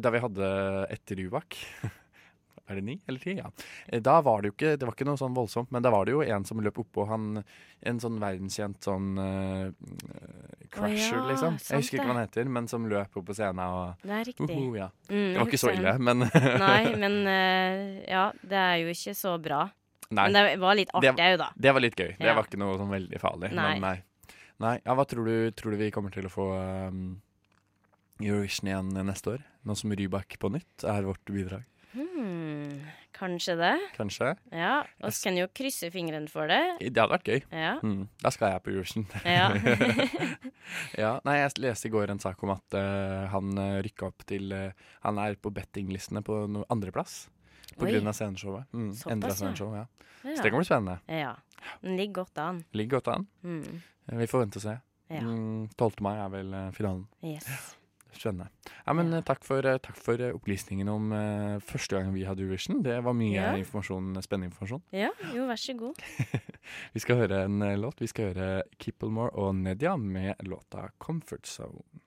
da 0.00 0.10
vi 0.14 0.18
hadde 0.24 0.50
etter 0.90 1.16
Rubak 1.22 1.56
Er 2.66 2.80
det 2.80 2.82
ni 2.82 2.94
eller 3.06 3.20
ti? 3.22 3.36
Ja. 3.38 3.50
Eh, 3.86 4.00
Da 4.02 4.16
var 4.26 4.42
det 4.42 4.48
jo 4.50 4.54
ikke 4.56 4.72
Det 4.80 4.86
var 4.88 4.94
ikke 4.96 5.06
noe 5.06 5.20
sånn 5.20 5.36
voldsomt, 5.36 5.70
men 5.70 5.84
da 5.84 5.90
var 5.94 6.08
det 6.08 6.16
jo 6.16 6.22
en 6.26 6.44
som 6.48 6.58
løp 6.64 6.80
oppå 6.82 7.04
han 7.06 7.42
En 7.86 8.00
sånn 8.02 8.16
verdenskjent 8.18 8.82
sånn 8.82 9.12
uh, 9.20 9.68
crusher, 10.74 11.20
ja, 11.20 11.26
liksom. 11.30 11.60
Jeg 11.62 11.82
husker 11.84 12.00
ikke 12.00 12.08
hva 12.08 12.16
han 12.16 12.24
heter, 12.24 12.50
men 12.56 12.66
som 12.66 12.88
løp 12.90 13.20
opp 13.20 13.28
på 13.28 13.36
scenen 13.38 13.62
og 13.62 14.02
Det 14.02 14.16
er 14.18 14.26
riktig. 14.26 14.48
Uhu, 14.50 14.74
ja. 14.80 14.88
Mm, 15.06 15.20
Det 15.20 15.38
var 15.38 15.46
ikke 15.52 15.62
så 15.62 15.72
ille, 15.76 15.94
men 16.08 16.24
Nei, 16.64 16.82
men 17.04 17.18
uh, 17.28 18.02
ja, 18.08 18.24
det 18.42 18.62
er 18.64 18.76
jo 18.82 18.90
ikke 18.96 19.14
så 19.20 19.36
bra. 19.42 19.62
Nei. 20.10 20.26
Men 20.30 20.36
det 20.38 20.58
var 20.62 20.76
litt 20.78 20.90
artig 20.94 21.12
òg, 21.14 21.38
da. 21.44 21.48
Det 21.54 21.72
var 21.76 21.82
litt 21.86 21.96
gøy. 21.98 22.12
Det 22.18 22.34
var 22.38 22.46
ikke 22.50 22.60
noe 22.62 22.76
sånn 22.82 22.92
veldig 22.96 23.18
farlig. 23.22 23.52
Nei. 23.54 23.70
Men 23.76 23.86
nei. 23.86 23.96
Nei. 24.62 24.76
Ja, 24.84 24.96
hva 24.96 25.06
tror 25.08 25.28
du, 25.28 25.36
tror 25.56 25.74
du 25.74 25.80
vi 25.80 25.92
kommer 25.94 26.14
til 26.14 26.28
å 26.28 26.32
få 26.32 26.50
um, 26.56 27.06
Eurovision 28.22 28.70
igjen 28.70 28.92
neste 29.06 29.36
år? 29.36 29.46
Nå 29.66 29.76
som 29.78 29.92
Rybak 29.92 30.38
på 30.42 30.52
nytt 30.54 30.86
er 30.88 31.08
vårt 31.08 31.24
bidrag. 31.30 31.66
Hmm, 31.96 32.82
kanskje 33.16 33.54
det. 33.56 33.74
Kanskje? 33.96 34.34
Ja. 34.52 34.82
Vi 35.00 35.12
kan 35.22 35.38
jo 35.38 35.46
krysse 35.56 35.88
fingrene 35.94 36.28
for 36.28 36.50
det. 36.50 36.60
Det 36.82 36.92
hadde 36.92 37.14
vært 37.14 37.30
gøy. 37.30 37.40
Ja. 37.56 37.76
Mm, 37.80 38.02
da 38.20 38.32
skal 38.34 38.52
jeg 38.52 38.64
på 38.64 38.74
Eurovision. 38.74 39.06
Ja. 39.24 39.46
ja, 41.02 41.14
nei, 41.24 41.38
jeg 41.40 41.56
leste 41.64 41.88
i 41.88 41.94
går 41.94 42.12
en 42.12 42.20
sak 42.20 42.44
om 42.44 42.52
at 42.52 42.76
uh, 42.76 43.24
han 43.32 43.56
uh, 43.56 43.78
rykka 43.86 44.10
opp 44.10 44.26
til 44.28 44.52
uh, 44.52 44.92
Han 45.06 45.20
er 45.22 45.40
på 45.40 45.52
bettinglistene 45.56 46.20
på 46.26 46.42
no 46.52 46.66
andreplass. 46.72 47.26
På 47.76 47.88
Oi. 47.88 47.94
grunn 47.94 48.12
av 48.12 48.16
sceneshowet. 48.16 48.68
Mm, 48.76 48.92
endra 49.16 49.32
ja. 49.32 49.40
sceneshow, 49.40 49.72
ja. 49.76 49.86
Så 50.20 50.28
det 50.28 50.38
ja. 50.38 50.50
kan 50.50 50.60
bli 50.60 50.68
spennende. 50.68 51.00
ja. 51.24 51.34
Den 51.82 51.96
ligger 51.96 52.22
godt 52.22 52.38
an. 52.38 52.64
Ligger 52.76 53.00
godt 53.00 53.08
an. 53.14 53.26
Mm. 53.42 53.80
Vi 54.12 54.26
får 54.30 54.38
vente 54.44 54.56
og 54.60 54.62
se. 54.62 54.76
Ja. 55.10 55.20
Mm, 55.22 55.68
12. 55.78 56.00
mai 56.02 56.16
er 56.18 56.28
vel 56.32 56.54
eh, 56.54 56.70
finalen. 56.74 57.06
Yes. 57.24 57.46
Skjønner. 58.16 58.48
Ja, 58.86 58.92
men 58.96 59.10
Ja. 59.12 59.18
eh, 59.18 59.22
takk 59.28 59.44
for, 59.44 59.58
eh, 59.66 59.78
takk 59.78 59.96
for 60.00 60.14
eh, 60.24 60.32
opplysningen 60.32 60.88
om 60.88 61.12
uh, 61.12 61.58
første 61.60 61.98
gang 61.98 62.14
vi 62.14 62.24
hadde 62.24 62.42
Eurovision. 62.46 62.82
Det 62.82 62.96
var 63.04 63.12
mye 63.12 63.34
Ja. 63.34 63.50
informasjon, 63.56 64.16
spennende 64.22 64.50
informasjon. 64.50 64.82
Ja, 64.92 65.10
jo, 65.34 65.46
vær 65.46 65.56
så 65.60 65.76
god. 65.76 65.94
Vi 66.94 67.00
skal 67.00 67.16
høre 67.16 67.44
en 67.44 67.60
eh, 67.62 67.76
låt. 67.76 68.00
Vi 68.00 68.06
skal 68.10 68.32
høre 68.32 68.62
Kippelmore 68.78 69.30
og 69.34 69.54
Nedia 69.54 69.96
med 69.96 70.34
låta 70.42 70.88
'Comfort 70.98 71.44
Zone'. 71.46 72.00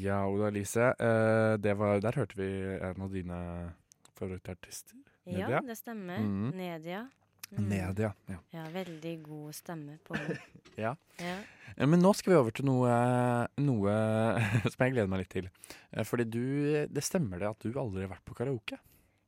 Ja, 0.00 0.22
Oda 0.26 0.48
Elise. 0.50 0.90
Uh, 0.98 1.54
der 1.62 2.16
hørte 2.18 2.38
vi 2.38 2.48
en 2.78 3.04
av 3.04 3.12
dine 3.14 3.38
favorittartister. 4.18 4.96
Ja, 5.26 5.60
det 5.64 5.76
stemmer. 5.78 6.18
Mhm. 6.20 6.50
Nedia. 6.58 7.04
Mm. 7.54 7.66
Nedia. 7.68 8.10
Ja. 8.28 8.38
Ja, 8.54 8.64
veldig 8.72 9.14
god 9.22 9.54
stemme 9.54 9.98
på. 10.04 10.16
Ja. 10.76 10.96
Ja. 11.22 11.36
Eh, 11.76 11.86
Men 11.86 12.00
nå 12.02 12.10
skal 12.18 12.32
vi 12.32 12.38
over 12.40 12.50
til 12.50 12.66
noe, 12.66 12.90
noe 13.62 13.92
som 14.72 14.80
jeg 14.82 14.94
gleder 14.96 15.06
meg 15.12 15.20
litt 15.22 15.30
til. 15.30 15.46
Eh, 15.92 16.02
Fordi 16.02 16.24
du 16.26 16.40
Det 16.90 17.04
stemmer 17.06 17.38
det 17.38 17.46
at 17.52 17.62
du 17.62 17.78
aldri 17.78 18.02
har 18.02 18.10
vært 18.16 18.24
på 18.26 18.34
karaoke? 18.40 18.80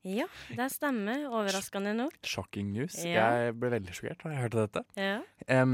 ja, 0.06 0.26
det 0.54 0.66
stemmer. 0.70 1.24
Overraskende 1.30 1.92
nok. 1.98 2.18
Shocking 2.26 2.68
news. 2.74 2.98
Ja. 3.02 3.28
Jeg 3.46 3.54
ble 3.58 3.70
veldig 3.76 3.94
sjokkert 3.94 4.20
da 4.22 4.34
jeg 4.34 4.42
hørte 4.44 4.66
dette. 4.66 4.82
Ja. 4.98 5.16
Eh, 5.46 5.64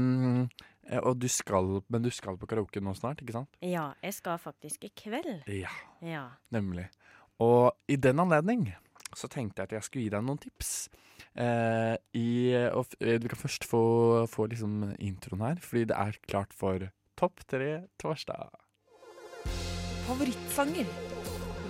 og 1.03 1.19
du 1.19 1.27
skal, 1.31 1.81
men 1.89 2.01
du 2.03 2.09
skal 2.11 2.35
på 2.37 2.47
karaoke 2.49 2.81
nå 2.83 2.93
snart, 2.97 3.21
ikke 3.23 3.33
sant? 3.37 3.49
ja, 3.63 3.93
jeg 4.03 4.13
skal 4.13 4.37
faktisk 4.37 4.83
i 4.83 4.91
kveld. 4.99 5.43
Ja, 5.47 5.71
Ja. 6.03 6.25
nemlig. 6.51 6.89
Og 7.39 7.71
i 7.87 7.95
den 7.95 8.19
anledning 8.19 8.73
så 9.15 9.27
tenkte 9.29 9.61
jeg 9.61 9.69
at 9.69 9.71
jeg 9.77 9.83
skulle 9.87 10.03
gi 10.03 10.09
deg 10.13 10.23
noen 10.25 10.37
tips. 10.41 10.89
Eh, 11.35 11.95
i, 12.13 12.53
og 12.73 12.91
eh, 13.01 13.17
du 13.21 13.27
kan 13.31 13.37
først 13.39 13.63
få, 13.65 13.81
få 14.29 14.45
liksom 14.51 14.93
introen 14.99 15.41
her, 15.41 15.55
fordi 15.61 15.85
det 15.89 15.97
er 15.97 16.19
klart 16.27 16.53
for 16.53 16.89
Topp 17.17 17.43
tre 17.47 17.83
torsdag. 18.01 18.49
Favorittsanger? 20.07 20.87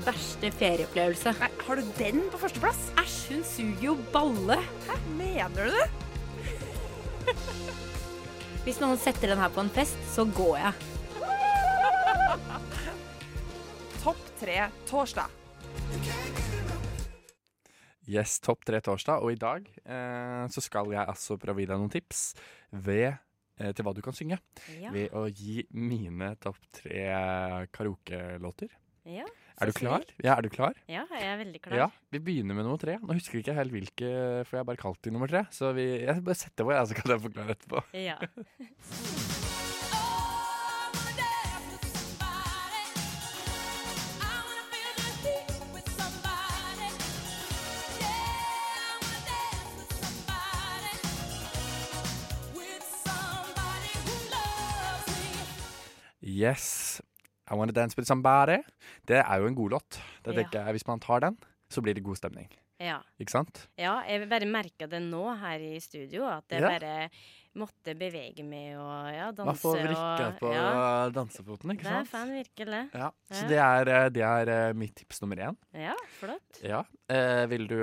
Verste 0.04 0.50
ferieopplevelse. 0.52 1.32
Nei, 1.40 1.50
har 1.68 1.80
du 1.80 1.92
den 2.00 2.24
på 2.32 2.40
førsteplass? 2.42 2.90
Æsj, 3.00 3.18
hun 3.34 3.44
suger 3.48 3.84
jo 3.86 3.94
balle. 4.12 4.58
Hæ, 4.88 4.98
mener 5.20 5.70
du 5.70 5.72
det? 5.78 5.88
Hvis 8.64 8.78
noen 8.80 8.96
setter 8.96 9.28
den 9.34 9.42
her 9.44 9.52
på 9.52 9.60
en 9.60 9.72
fest, 9.76 9.98
så 10.14 10.24
går 10.24 10.54
jeg. 10.62 10.74
Topp 14.04 14.22
tre 14.40 14.70
torsdag. 14.88 15.28
Yes, 18.08 18.38
topp 18.44 18.64
tre 18.68 18.80
torsdag. 18.84 19.20
Og 19.24 19.36
i 19.36 19.40
dag 19.40 19.68
eh, 19.68 20.46
så 20.52 20.64
skal 20.64 20.92
jeg 20.92 21.04
altså 21.04 21.36
prøve 21.40 21.60
å 21.60 21.64
gi 21.64 21.70
deg 21.72 21.80
noen 21.80 21.92
tips 21.92 22.24
ved, 22.72 23.20
eh, 23.60 23.72
til 23.76 23.88
hva 23.88 23.94
du 23.96 24.02
kan 24.04 24.16
synge. 24.16 24.40
Ja. 24.80 24.92
Ved 24.96 25.16
å 25.16 25.26
gi 25.28 25.64
mine 25.76 26.34
topp 26.44 26.60
tre 26.80 27.08
karaokelåter. 27.76 28.72
ja. 29.08 29.28
Er 29.62 29.70
du 29.70 29.76
klar? 29.78 30.06
Ja, 30.24 30.36
er 30.36 30.42
du 30.46 30.50
klar? 30.50 30.78
Ja, 30.90 31.04
jeg 31.14 31.28
er 31.30 31.38
veldig 31.44 31.62
klar. 31.62 31.78
Ja. 31.78 31.88
Vi 32.12 32.22
begynner 32.24 32.58
med 32.58 32.66
nummer 32.66 32.82
tre. 32.82 32.98
Nå 33.02 33.18
husker 33.18 33.38
jeg 33.38 33.46
ikke 33.46 33.58
helt 33.60 33.76
hvilke, 33.76 34.10
for 34.48 34.58
jeg 34.58 34.64
har 34.64 34.70
bare 34.72 34.82
kalt 34.82 35.04
de 35.06 35.14
nummer 35.14 35.30
tre. 35.30 35.46
Så 35.54 35.72
vi, 35.78 35.86
jeg 36.04 36.26
bare 36.26 36.40
setter 36.42 36.66
på, 36.66 36.74
jeg, 36.74 36.90
så 36.90 37.00
kan 37.00 37.16
jeg 37.16 37.26
forklare 37.28 37.58
etterpå. 37.58 37.86
Ja. 37.94 38.18
Yes, 56.24 57.02
I 57.54 57.58
Wanna 57.60 57.76
Dance 57.76 57.96
With 57.98 58.08
Somebody. 58.10 58.60
Det 59.08 59.22
er 59.22 59.40
jo 59.40 59.48
en 59.48 59.56
god 59.56 59.78
låt. 59.78 60.02
Det 60.26 60.34
Ja. 60.34 60.42
tenker 60.42 60.64
jeg, 60.66 60.74
Hvis 60.80 60.88
man 60.88 61.00
tar 61.00 61.20
den, 61.22 61.38
så 61.70 61.82
blir 61.82 61.94
det 61.96 62.04
god 62.04 62.18
stemning. 62.18 62.50
ja. 62.80 62.98
Ikke 63.22 63.32
sant? 63.32 63.68
Ja, 63.78 64.02
jeg 64.08 64.28
bare 64.30 64.46
merka 64.50 64.88
det 64.90 65.00
nå 65.02 65.24
her 65.40 65.60
i 65.60 65.80
studio, 65.80 66.26
at 66.28 66.44
jeg 66.50 66.62
Ja. 66.62 66.68
bare 66.80 67.10
måtte 67.56 67.94
bevege 67.96 68.44
meg 68.44 68.76
og 68.76 69.14
ja, 69.14 69.32
danse 69.32 69.46
Man 69.46 69.56
får 69.56 69.78
vrikka 69.86 70.40
på 70.40 70.52
ja, 70.54 71.10
dansefoten, 71.14 71.72
ikke 71.72 71.84
Det 71.84 71.92
er 71.92 72.04
sant? 72.04 72.10
fan, 72.10 72.32
virkelig. 72.34 72.90
Ja, 72.94 73.10
så 73.32 73.48
det 73.48 73.58
er, 73.60 73.88
eh, 74.06 74.10
det 74.10 74.24
er 74.24 74.50
eh, 74.70 74.74
mitt 74.74 74.96
tips 74.96 75.22
nummer 75.22 75.36
én. 75.38 75.56
Ja, 75.74 75.94
flott. 76.20 76.62
Ja. 76.64 76.84
Eh, 77.08 77.46
vil 77.48 77.68
du 77.68 77.78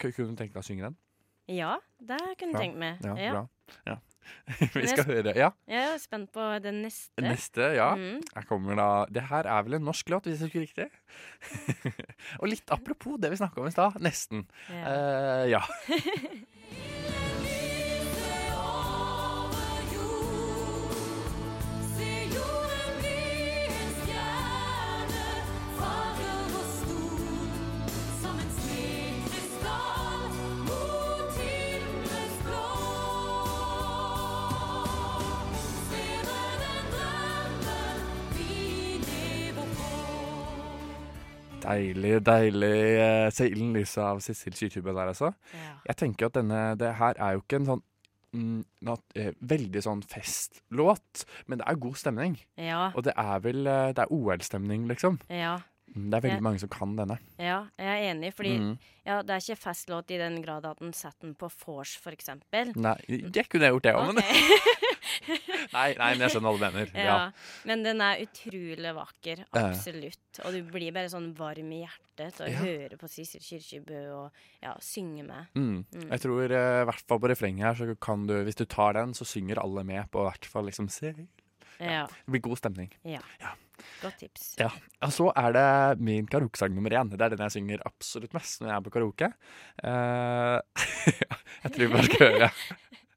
Kunne 0.00 0.34
du 0.34 0.36
tenke 0.36 0.52
deg 0.52 0.62
å 0.62 0.66
synge 0.66 0.82
den? 0.82 0.96
Ja, 1.48 1.76
det 2.00 2.18
kunne 2.38 2.52
jeg 2.52 2.60
tenkt 2.60 2.78
meg. 2.78 2.98
Ja, 3.04 3.14
Ja. 3.16 3.32
bra. 3.32 3.48
Ja. 3.86 3.96
Vi 4.76 4.86
skal 4.86 5.04
høre 5.08 5.32
Ja, 5.34 5.48
Jeg 5.66 5.94
er 5.94 5.98
spent 5.98 6.30
på 6.32 6.44
den 6.62 6.82
neste. 6.84 7.22
neste. 7.24 7.70
Ja. 7.74 7.94
Mm. 7.98 8.20
Her 8.36 8.42
kommer 8.46 8.76
da 8.78 8.88
Det 9.10 9.22
her 9.30 9.46
er 9.48 9.62
vel 9.66 9.74
en 9.74 9.84
norsk 9.88 10.08
låt, 10.12 10.24
hvis 10.28 10.38
jeg 10.40 10.50
husker 10.50 10.60
riktig. 10.60 10.86
Og 12.40 12.48
litt 12.52 12.70
apropos 12.70 13.18
det 13.18 13.30
vi 13.32 13.40
snakka 13.40 13.60
om 13.62 13.66
i 13.66 13.74
stad. 13.74 13.96
Nesten. 14.04 14.44
Ja. 14.70 14.84
Uh, 14.86 15.44
ja. 15.50 15.62
Deilig, 41.70 42.16
deilig 42.26 42.72
uh, 42.98 43.28
Seilen 43.34 43.72
lyset 43.76 44.02
av 44.02 44.20
Cecil 44.24 44.52
YouTube 44.60 44.90
der, 44.92 45.06
altså. 45.12 45.32
Ja. 45.54 45.74
Jeg 45.90 45.96
tenker 46.02 46.26
at 46.30 46.34
denne 46.40 46.76
Det 46.80 46.94
her 46.98 47.14
er 47.20 47.32
jo 47.38 47.42
ikke 47.44 47.60
en 47.62 47.66
sånn 47.70 47.82
mm, 48.34 48.60
eh, 49.18 49.32
veldig 49.42 49.80
sånn 49.82 50.02
festlåt, 50.06 51.24
men 51.50 51.58
det 51.58 51.66
er 51.66 51.80
god 51.82 51.96
stemning. 51.98 52.36
Ja. 52.58 52.90
Og 52.94 53.02
det 53.08 53.14
er 53.18 53.40
vel 53.42 53.66
eh, 53.66 53.88
Det 53.96 54.04
er 54.04 54.12
OL-stemning, 54.14 54.86
liksom. 54.90 55.20
ja. 55.30 55.58
Mm, 55.90 56.04
Det 56.12 56.14
er 56.14 56.22
veldig 56.22 56.36
Ja. 56.38 56.42
mange 56.46 56.60
som 56.62 56.68
kan 56.70 56.92
denne. 56.94 57.16
Ja, 57.42 57.64
jeg 57.76 57.88
er 57.90 58.12
enig, 58.12 58.28
fordi 58.38 58.52
Mm. 58.60 58.76
ja, 59.06 59.22
det 59.26 59.30
er 59.34 59.40
ikke 59.42 59.58
festlåt 59.58 60.10
i 60.14 60.18
den 60.20 60.36
grad 60.44 60.64
at 60.64 60.78
den 60.78 60.92
setter 60.92 61.26
den 61.26 61.34
på 61.34 61.48
vors, 61.66 61.96
for 61.98 62.12
eksempel. 62.14 62.70
Nei, 62.76 62.94
det 63.08 63.48
kunne 63.50 63.66
jeg 63.66 63.74
gjort, 63.74 63.82
det 63.82 63.94
òg, 63.98 64.06
men 64.14 64.22
Ok. 64.22 64.30
nei, 65.76 65.88
nei, 65.98 66.10
men 66.16 66.24
jeg 66.26 66.34
skjønner 66.34 66.50
hva 66.50 66.58
du 66.58 66.64
mener. 66.66 66.92
ja. 66.94 67.06
Ja. 67.10 67.18
Men 67.68 67.82
den 67.86 68.00
er 68.04 68.22
utrolig 68.24 68.92
vakker, 68.96 69.44
absolutt. 69.60 70.40
Og 70.44 70.56
du 70.56 70.60
blir 70.72 70.94
bare 70.96 71.10
sånn 71.12 71.30
varm 71.38 71.72
i 71.76 71.82
hjertet 71.84 72.40
og 72.44 72.50
Ja. 72.52 72.60
høre 72.64 72.98
på 73.00 73.08
Sissel 73.08 73.40
Kyrkjebø 73.44 74.00
og 74.16 74.42
ja, 74.62 74.74
synge 74.84 75.24
med. 75.26 75.50
Mm. 75.56 75.84
Jeg 76.10 76.20
tror 76.26 76.44
i 76.44 76.60
i 76.60 76.84
hvert 76.90 77.06
fall 77.08 77.20
på 77.22 77.30
refrenget 77.32 77.66
her, 77.66 77.78
så 77.78 77.96
kan 78.00 78.26
du, 78.28 78.34
hvis 78.44 78.58
du 78.58 78.64
tar 78.66 78.94
den, 78.98 79.14
så 79.16 79.24
synger 79.28 79.62
alle 79.62 79.84
med 79.86 80.10
på 80.12 80.24
hvert 80.26 80.48
fall 80.48 80.68
liksom 80.68 80.88
Se. 80.92 81.14
Ja. 81.80 82.04
Det 82.26 82.34
blir 82.34 82.42
god 82.50 82.58
stemning. 82.60 82.90
ja. 83.08 83.22
Ja. 83.40 83.54
Godt 84.02 84.18
tips. 84.20 84.54
Ja. 84.60 84.68
Og 85.00 85.12
så 85.16 85.30
er 85.40 85.54
det 85.56 86.00
min 86.04 86.26
karaokesang 86.28 86.74
nummer 86.76 86.92
én. 86.92 87.08
Det 87.08 87.20
er 87.24 87.32
den 87.32 87.40
jeg 87.46 87.54
synger 87.54 87.80
absolutt 87.88 88.34
mest 88.36 88.60
når 88.60 88.68
jeg 88.68 88.76
er 88.76 88.84
på 88.84 88.92
karaoke. 88.92 89.30
Uh, 89.80 90.60
jeg 91.64 91.72
tror 91.72 91.80
vi 91.86 91.88
bare 91.94 92.08
skal 92.10 92.26
høre. 92.34 92.50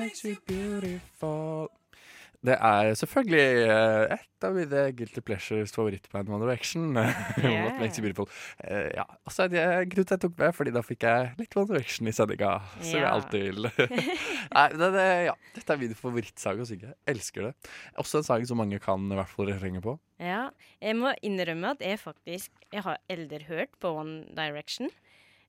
makes 0.00 0.24
you 0.24 0.36
beautiful. 0.48 1.68
Det 2.40 2.54
er 2.56 2.94
selvfølgelig 2.96 3.66
uh, 3.68 4.14
et 4.16 4.44
av 4.48 4.54
mine 4.56 4.82
Guilty 4.96 5.20
Pleasures 5.20 5.74
favorittband 5.76 6.30
One 6.32 6.40
Direction. 6.40 6.86
What 6.96 7.76
makes 7.82 7.98
you 7.98 8.04
beautiful. 8.06 8.30
Uh, 8.64 8.86
ja, 8.96 9.04
altså 9.28 9.44
det 9.52 9.60
er 9.60 9.84
grunnen 9.84 10.08
til 10.08 10.14
at 10.16 10.16
jeg 10.16 10.22
tok 10.24 10.38
med, 10.40 10.54
fordi 10.56 10.72
da 10.72 10.80
fikk 10.86 11.04
jeg 11.04 11.26
litt 11.42 11.56
One 11.60 11.68
Direction 11.68 12.08
i 12.08 12.14
sendinga. 12.16 12.54
Som 12.78 12.96
jeg 12.96 13.04
Ja. 13.04 13.10
alltid 13.12 13.44
vil. 13.44 13.68
Nei, 14.56 14.64
det, 14.72 14.88
det, 14.96 15.04
ja, 15.28 15.34
dette 15.58 15.76
er 15.76 15.82
min 15.84 15.92
favorittsang 16.00 16.64
å 16.64 16.68
synge. 16.70 16.94
Jeg 16.94 17.12
elsker 17.18 17.50
det. 17.50 17.52
Også 18.00 18.22
en 18.22 18.28
sang 18.30 18.48
som 18.48 18.62
mange 18.62 18.80
kan 18.80 19.04
i 19.12 19.20
hvert 19.20 19.34
fall 19.36 19.52
refrenget 19.52 19.84
på. 19.84 19.98
Ja, 20.24 20.46
jeg 20.80 20.96
må 20.96 21.12
innrømme 21.20 21.74
at 21.76 21.84
jeg 21.84 22.00
faktisk 22.00 22.56
Jeg 22.72 22.84
har 22.88 22.96
eldre 23.12 23.44
hørt 23.52 23.76
på 23.84 23.92
One 24.00 24.22
Direction. 24.32 24.88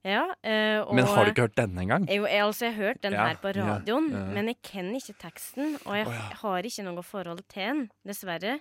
Ja, 0.02 0.24
øh, 0.34 0.96
Men 0.96 1.06
har 1.06 1.28
du 1.28 1.30
ikke 1.30 1.46
hørt 1.46 1.58
denne 1.60 1.84
engang? 1.84 2.08
Jo, 2.10 2.26
jeg, 2.26 2.42
altså, 2.42 2.66
jeg 2.66 2.74
har 2.74 2.84
hørt 2.88 3.04
den 3.04 3.14
Ja, 3.14 3.26
her 3.28 3.42
på 3.42 3.52
radioen, 3.54 4.08
ja. 4.10 4.24
men 4.34 4.50
jeg 4.50 4.58
kjenner 4.66 4.98
ikke 4.98 5.18
teksten. 5.22 5.76
Og 5.86 5.98
jeg 6.00 6.08
oh, 6.10 6.22
har 6.42 6.70
ikke 6.70 6.86
noe 6.88 7.04
forhold 7.06 7.44
til 7.52 7.62
den, 7.62 7.84
dessverre. 8.08 8.56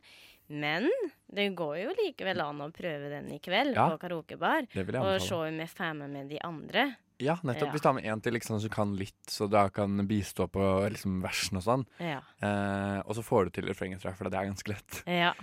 Men 0.51 0.89
det 1.31 1.47
går 1.57 1.77
jo 1.79 1.93
likevel 1.95 2.43
an 2.43 2.65
å 2.65 2.73
prøve 2.75 3.09
den 3.13 3.31
i 3.33 3.39
kveld 3.43 3.77
Ja, 3.79 3.87
på 3.93 4.01
karaokebar. 4.03 4.67
Og 4.99 5.13
se 5.23 5.39
om 5.39 5.63
jeg 5.63 5.71
får 5.71 5.95
med 6.03 6.11
meg 6.11 6.29
de 6.33 6.41
andre. 6.45 6.91
Ja, 7.21 7.37
nettopp. 7.45 7.75
Hvis 7.75 7.85
du 7.85 7.89
har 7.91 7.97
med 7.97 8.09
en 8.09 8.23
til 8.25 8.35
liksom, 8.35 8.59
som 8.63 8.73
kan 8.73 8.95
litt, 8.99 9.19
så 9.29 9.47
da 9.51 9.67
kan 9.73 10.01
bistå 10.09 10.49
på 10.51 10.65
liksom, 10.93 11.21
versen 11.25 11.61
og 11.61 11.65
sånn. 11.67 11.85
Ja. 12.03 12.23
Eh, 12.43 12.99
og 13.05 13.17
så 13.19 13.25
får 13.25 13.49
du 13.49 13.59
til 13.59 13.69
refrenget, 13.69 14.01
tror 14.03 14.13
jeg, 14.13 14.19
for 14.19 14.33
det 14.33 14.41
er 14.41 14.49
ganske 14.49 14.73
lett. 14.73 15.01
Ja. 15.07 15.35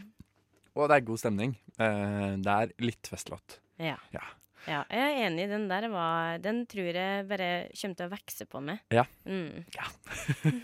Og 0.77 0.89
det 0.89 0.97
er 0.97 1.07
god 1.07 1.21
stemning. 1.21 1.55
Eh, 1.77 2.33
det 2.41 2.57
er 2.57 2.73
litt 2.81 3.09
festlåt. 3.09 3.59
Ja. 3.81 3.95
Ja. 4.13 4.25
Ja. 4.67 4.81
Jeg 4.91 5.03
er 5.03 5.21
enig. 5.27 5.47
Den 5.49 5.67
der 5.69 5.87
var 5.91 6.37
Den 6.43 6.63
tror 6.69 6.89
jeg 6.91 7.25
bare 7.29 7.49
kommer 7.71 7.99
til 7.99 8.07
å 8.07 8.11
vokse 8.11 8.47
på 8.49 8.61
meg. 8.63 8.81
Ja. 8.93 9.05
Mm. 9.25 9.63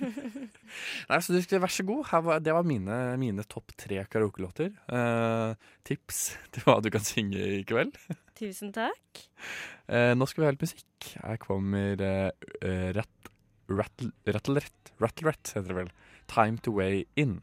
Nei, 1.09 1.19
så 1.23 1.35
du 1.35 1.39
skal 1.43 1.63
Vær 1.63 1.73
så 1.73 1.85
god. 1.87 2.11
Var, 2.27 2.43
det 2.43 2.55
var 2.55 2.67
mine, 2.67 2.99
mine 3.21 3.45
topp 3.47 3.75
tre 3.79 4.03
karaokelåter. 4.11 4.73
Eh, 4.73 5.69
tips 5.87 6.23
til 6.53 6.67
hva 6.67 6.79
du 6.83 6.91
kan 6.93 7.05
synge 7.05 7.41
i 7.59 7.63
kveld. 7.67 7.95
Tusen 8.39 8.73
takk. 8.75 9.23
Eh, 9.87 10.11
nå 10.17 10.27
skal 10.27 10.43
vi 10.43 10.49
ha 10.49 10.55
litt 10.55 10.65
musikk. 10.65 11.11
Her 11.23 11.39
kommer 11.41 11.99
uh, 12.03 12.29
Rattle 12.95 13.31
Rattle 13.73 14.11
Rattle 14.99 15.33
heter 15.33 15.67
det 15.67 15.77
vel. 15.77 15.91
Time 16.27 16.57
to 16.63 16.75
Way 16.75 17.05
In. 17.15 17.41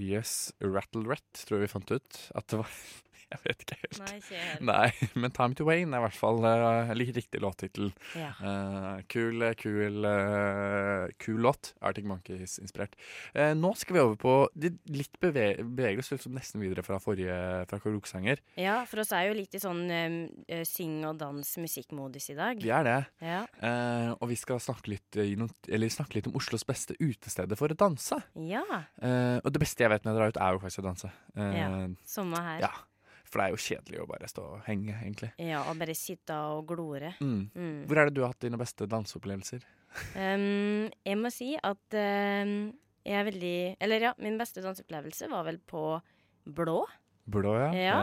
Yes, 0.00 0.52
Rattle 0.64 1.04
Rat 1.04 1.42
tror 1.44 1.58
jeg 1.60 1.66
vi 1.68 1.72
fant 1.74 1.90
ut 1.92 2.20
at 2.38 2.46
det 2.48 2.60
var. 2.62 2.76
Jeg 3.30 3.40
vet 3.44 3.60
ikke 3.64 3.76
helt. 3.80 3.98
Nei, 4.00 4.14
ikke 4.18 4.38
helt. 4.42 4.62
Nei, 4.66 5.08
men 5.22 5.30
Time 5.36 5.54
to 5.58 5.64
Wayne 5.68 5.94
er 5.94 6.02
i 6.02 6.04
hvert 6.08 6.18
fall 6.18 6.40
uh, 6.42 6.90
riktig 6.98 7.40
låttittel. 7.42 7.92
Ja. 8.18 8.32
Uh, 8.42 9.00
kul, 9.10 9.44
kul, 9.60 10.04
uh, 10.04 11.06
kul 11.22 11.38
låt. 11.46 11.72
Arctic 11.80 12.04
Monkeys-inspirert. 12.10 12.96
Uh, 13.36 13.52
nå 13.54 13.70
skal 13.78 13.96
vi 13.96 14.02
over 14.02 14.18
på 14.20 14.34
det 14.58 14.72
litt 14.90 15.14
beve 15.22 15.48
beveger 15.62 16.02
oss 16.02 16.10
liksom 16.12 16.34
nesten 16.36 16.62
videre 16.62 16.82
fra 16.86 16.98
forrige 17.02 17.36
fra 17.70 17.78
karaokesanger. 17.82 18.40
ja, 18.58 18.80
for 18.90 19.02
oss 19.04 19.12
er 19.16 19.28
jo 19.28 19.36
litt 19.38 19.54
i 19.54 19.60
sånn 19.62 19.84
um, 19.86 20.18
eh, 20.48 20.64
syng- 20.68 21.06
og 21.08 21.18
dans-musikkmodus 21.20 22.30
i 22.34 22.36
dag. 22.38 22.60
Vi 22.62 22.72
er 22.74 22.86
det. 22.86 22.98
Ja. 23.24 23.40
Eh, 23.62 24.10
og 24.16 24.28
vi 24.30 24.38
skal 24.40 24.60
snakke 24.62 24.94
litt, 24.96 25.20
snakke 25.94 26.18
litt 26.18 26.28
om 26.30 26.36
Oslos 26.40 26.66
beste 26.66 26.96
utesteder 27.00 27.58
for 27.58 27.72
å 27.72 27.78
danse. 27.78 28.20
ja. 28.34 28.64
Eh, 29.00 29.38
og 29.44 29.52
det 29.54 29.60
beste 29.62 29.84
jeg 29.84 29.90
vet 29.92 30.04
med 30.04 30.14
å 30.14 30.18
dra 30.18 30.28
ut, 30.30 30.36
er 30.40 30.56
jo 30.56 30.62
faktisk 30.62 30.82
å 30.84 30.88
danse. 30.90 31.12
Eh, 31.36 31.56
Ja. 31.60 31.68
Samme 32.06 32.36
her. 32.42 32.60
ja. 32.66 32.72
For 33.30 33.38
det 33.38 33.44
er 33.46 33.54
jo 33.54 33.60
kjedelig 33.62 34.00
å 34.02 34.08
bare 34.10 34.26
stå 34.30 34.42
og 34.56 34.62
henge, 34.66 34.96
egentlig. 35.04 35.28
Ja, 35.38 35.60
og 35.70 35.78
bare 35.78 35.94
sitte 35.94 36.34
og 36.50 36.64
glore. 36.72 37.12
Mm. 37.22 37.44
Mm. 37.54 37.76
Hvor 37.86 38.00
er 38.02 38.08
det 38.10 38.16
du 38.16 38.24
har 38.24 38.32
hatt 38.34 38.42
dine 38.42 38.58
beste 38.58 38.88
danseopplevelser? 38.90 39.62
Um, 40.18 40.88
jeg 41.06 41.18
må 41.18 41.30
si 41.34 41.52
at 41.58 41.96
um, 41.98 42.50
jeg 43.02 43.16
er 43.18 43.24
veldig 43.26 43.54
Eller 43.82 44.04
ja, 44.04 44.12
min 44.22 44.36
beste 44.38 44.62
danseopplevelse 44.62 45.26
var 45.32 45.46
vel 45.48 45.58
på 45.66 45.82
Blå. 46.50 46.84
Blå, 47.30 47.54
ja. 47.58 47.70
Ja. 47.78 47.96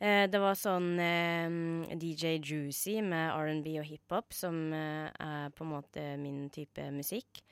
Eh, 0.00 0.24
det 0.30 0.38
var 0.40 0.56
sånn 0.56 0.94
eh, 1.02 1.94
DJ 2.00 2.38
Juicy 2.40 2.98
med 3.04 3.32
R&B 3.36 3.74
og 3.82 3.86
hiphop, 3.88 4.32
som 4.32 4.56
uh, 4.72 5.08
er 5.12 5.50
på 5.52 5.66
en 5.66 5.72
måte 5.74 6.04
min 6.20 6.46
type 6.54 6.84
musikk. 6.94 7.42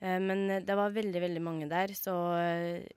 Uh, 0.00 0.16
men 0.22 0.46
det 0.64 0.76
var 0.78 0.94
veldig, 0.94 1.20
veldig 1.26 1.42
mange 1.44 1.68
der, 1.68 1.92
så 1.98 2.14
d- 2.80 2.94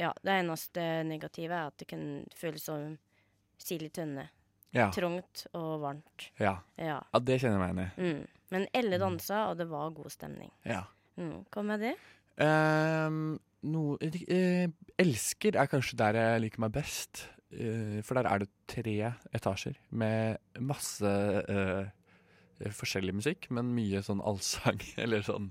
ja, 0.00 0.10
det 0.22 0.34
eneste 0.34 0.84
negative 1.06 1.54
er 1.54 1.70
at 1.70 1.78
det 1.80 1.88
kan 1.90 2.02
føles 2.36 2.66
som 2.68 2.96
sild 3.62 3.88
i 3.88 3.92
tønne. 3.94 4.28
Ja. 4.76 4.90
Trangt 4.92 5.46
og 5.56 5.78
varmt. 5.82 6.28
Ja. 6.40 6.58
Ja. 6.76 6.98
ja, 7.00 7.20
det 7.24 7.38
kjenner 7.40 7.64
jeg 7.64 7.76
meg 7.78 7.88
igjen 7.88 7.88
i. 7.88 8.18
Mm. 8.18 8.38
Men 8.52 8.66
alle 8.80 9.00
dansa, 9.00 9.42
og 9.50 9.58
det 9.60 9.68
var 9.70 9.94
god 9.96 10.12
stemning. 10.12 10.52
Ja. 10.68 10.84
Mm. 11.18 11.42
Hva 11.52 11.64
med 11.66 11.84
det? 11.84 11.94
Um, 12.38 13.38
no, 13.66 13.82
eh, 14.04 14.68
elsker 15.00 15.58
er 15.58 15.70
kanskje 15.70 15.98
der 15.98 16.20
jeg 16.20 16.44
liker 16.46 16.64
meg 16.64 16.76
best. 16.76 17.26
Uh, 17.48 17.98
for 18.04 18.18
der 18.18 18.28
er 18.28 18.44
det 18.44 18.50
tre 18.68 18.96
etasjer 19.34 19.78
med 19.96 20.36
masse 20.60 21.08
eh, 21.08 21.88
forskjellig 22.74 23.14
musikk, 23.14 23.50
men 23.50 23.74
mye 23.74 24.00
sånn 24.02 24.20
allsang. 24.20 24.80
Eller 25.02 25.22
sånn 25.22 25.50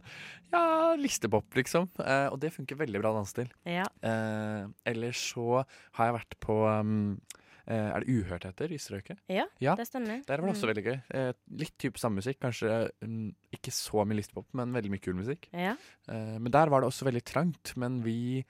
ja, 0.51 0.93
listepop, 0.99 1.49
liksom. 1.55 1.89
Eh, 2.03 2.27
og 2.31 2.39
det 2.39 2.51
funker 2.55 2.75
veldig 2.79 2.99
bra 3.01 3.11
å 3.13 3.17
danse 3.21 3.33
til. 3.35 3.49
Ja. 3.65 3.85
Eh, 4.03 4.67
ellers 4.85 5.17
så 5.33 5.63
har 5.97 6.05
jeg 6.09 6.15
vært 6.19 6.37
på 6.43 6.55
um, 6.67 7.19
eh, 7.67 7.89
Er 7.95 7.99
det 8.05 8.07
Uhørt 8.13 8.43
heter? 8.47 8.71
strøket? 8.79 9.17
Ja, 9.29 9.45
Ja, 9.59 9.75
det 9.75 9.87
stemmer. 9.89 10.21
Der 10.27 10.37
var 10.41 10.47
det 10.47 10.55
også 10.55 10.67
Mm. 10.67 10.73
veldig 10.75 10.85
gøy. 10.85 10.97
Eh, 11.11 11.33
litt 11.63 11.77
type 11.77 11.97
samme 11.99 12.19
musikk. 12.21 12.39
Kanskje 12.39 12.89
mm, 13.03 13.33
ikke 13.53 13.71
så 13.71 14.05
mye 14.07 14.19
listepop, 14.21 14.47
men 14.53 14.71
veldig 14.73 14.91
mye 14.91 15.01
kul 15.03 15.15
musikk. 15.15 15.47
Ja. 15.53 15.75
Eh, 16.07 16.37
men 16.39 16.51
der 16.51 16.67
var 16.69 16.81
det 16.81 16.87
også 16.91 17.05
veldig 17.09 17.23
trangt. 17.27 17.75
Men 17.77 18.01
vi, 18.03 18.43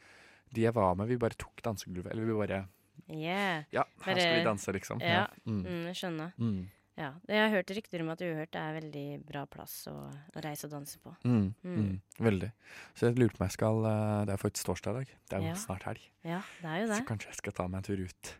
de 0.53 0.61
jeg 0.67 0.73
var 0.73 0.95
med, 0.95 1.07
vi 1.09 1.17
bare 1.17 1.37
tok 1.37 1.61
dansegulvet. 1.65 2.11
Eller 2.11 2.25
vi 2.25 2.33
bare 2.45 2.65
Yeah. 3.07 3.63
Ja, 3.71 3.83
her 4.03 4.17
skal 4.19 4.39
vi 4.39 4.43
danse, 4.43 4.73
liksom. 4.73 4.99
Ja, 4.99 5.27
Mm. 5.45 5.61
mm, 5.63 5.83
jeg 5.85 5.95
skjønner. 5.95 6.33
Mm. 6.37 6.67
Ja. 6.97 7.11
Jeg 7.29 7.37
har 7.43 7.51
hørt 7.53 7.69
rykter 7.77 8.01
om 8.01 8.09
at 8.09 8.21
Uhørt 8.25 8.55
er 8.57 8.73
veldig 8.79 9.03
bra 9.27 9.43
plass 9.45 9.83
å, 9.91 9.93
å 10.09 10.41
reise 10.41 10.65
og 10.65 10.71
danse 10.73 10.97
på. 11.03 11.11
Mm, 11.23 11.53
Mm. 11.63 11.75
mm, 11.77 12.01
veldig. 12.25 12.49
Så 12.97 13.05
jeg 13.11 13.19
lurte 13.19 13.37
på 13.37 13.43
om 13.43 13.47
jeg 13.47 13.53
skal 13.53 13.85
eh, 13.85 14.25
Det 14.25 14.33
er 14.33 14.41
faktisk 14.41 14.65
torsdag 14.71 14.89
i 14.89 14.97
dag. 14.97 15.07
Det 15.29 15.37
er 15.37 15.41
jo 15.45 15.51
Ja. 15.51 15.53
snart 15.61 15.83
helg. 15.85 16.01
Ja, 16.25 16.41
det 16.61 16.69
er 16.71 16.79
jo 16.81 16.87
det. 16.87 16.97
Så 16.97 17.05
kanskje 17.05 17.27
jeg 17.29 17.35
skal 17.43 17.53
ta 17.53 17.67
meg 17.67 17.77
en 17.77 17.83
tur 17.83 18.01
ut 18.01 18.33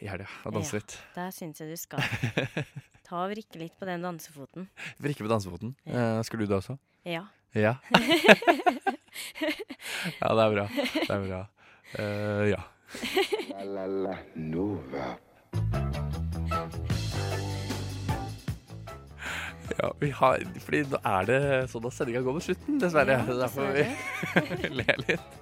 i 0.00 0.06
helga 0.08 0.26
og 0.46 0.52
danse 0.56 0.72
Ja. 0.72 0.78
litt. 0.80 0.96
Det 1.14 1.28
syns 1.36 1.60
jeg 1.60 1.68
du 1.68 1.76
skal. 1.76 2.00
Ta 3.06 3.20
og 3.24 3.30
vrikke 3.36 3.56
litt 3.60 3.76
på 3.78 3.84
den 3.86 4.00
dansefoten. 4.02 4.68
Vrikke 4.98 5.22
på 5.22 5.28
dansefoten. 5.30 5.76
Ja. 5.84 6.16
Eh, 6.18 6.22
skal 6.26 6.38
du 6.40 6.46
det 6.46 6.56
også? 6.56 6.78
Ja. 7.04 7.26
Ja. 7.54 7.76
ja, 10.20 10.28
det 10.32 10.42
er 10.42 10.50
bra. 10.56 10.66
Det 10.72 11.10
er 11.10 11.22
bra. 11.28 11.42
Uh, 11.96 12.44
ja. 12.50 12.62
La 13.52 13.62
la 13.64 13.84
la 13.86 14.16
Nova. 14.34 15.12
Ja. 19.86 19.92
Vi 20.02 20.10
har 20.18 20.42
Fordi 20.62 20.82
nå 20.90 21.00
er 21.00 21.28
det 21.30 21.40
sånn 21.72 21.86
at 21.88 21.96
sendinga 21.96 22.22
går 22.26 22.36
mot 22.38 22.44
slutten, 22.46 22.78
dessverre. 22.82 23.18
Ja, 23.22 23.38
Derfor 23.46 23.72
vi 23.76 23.86
ler 24.82 25.02
litt. 25.06 25.36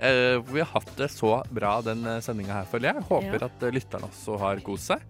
Uh, 0.00 0.40
vi 0.48 0.62
har 0.62 0.70
hatt 0.72 0.92
det 0.96 1.10
så 1.12 1.34
bra 1.52 1.74
den 1.84 2.06
sendinga 2.24 2.60
her, 2.62 2.68
føler 2.72 2.94
jeg. 2.94 3.04
Håper 3.10 3.36
Ja. 3.42 3.48
at 3.50 3.66
eh, 3.68 3.74
lytterne 3.76 4.08
også 4.08 4.38
har 4.40 4.62
kost 4.64 4.92
seg. 4.94 5.04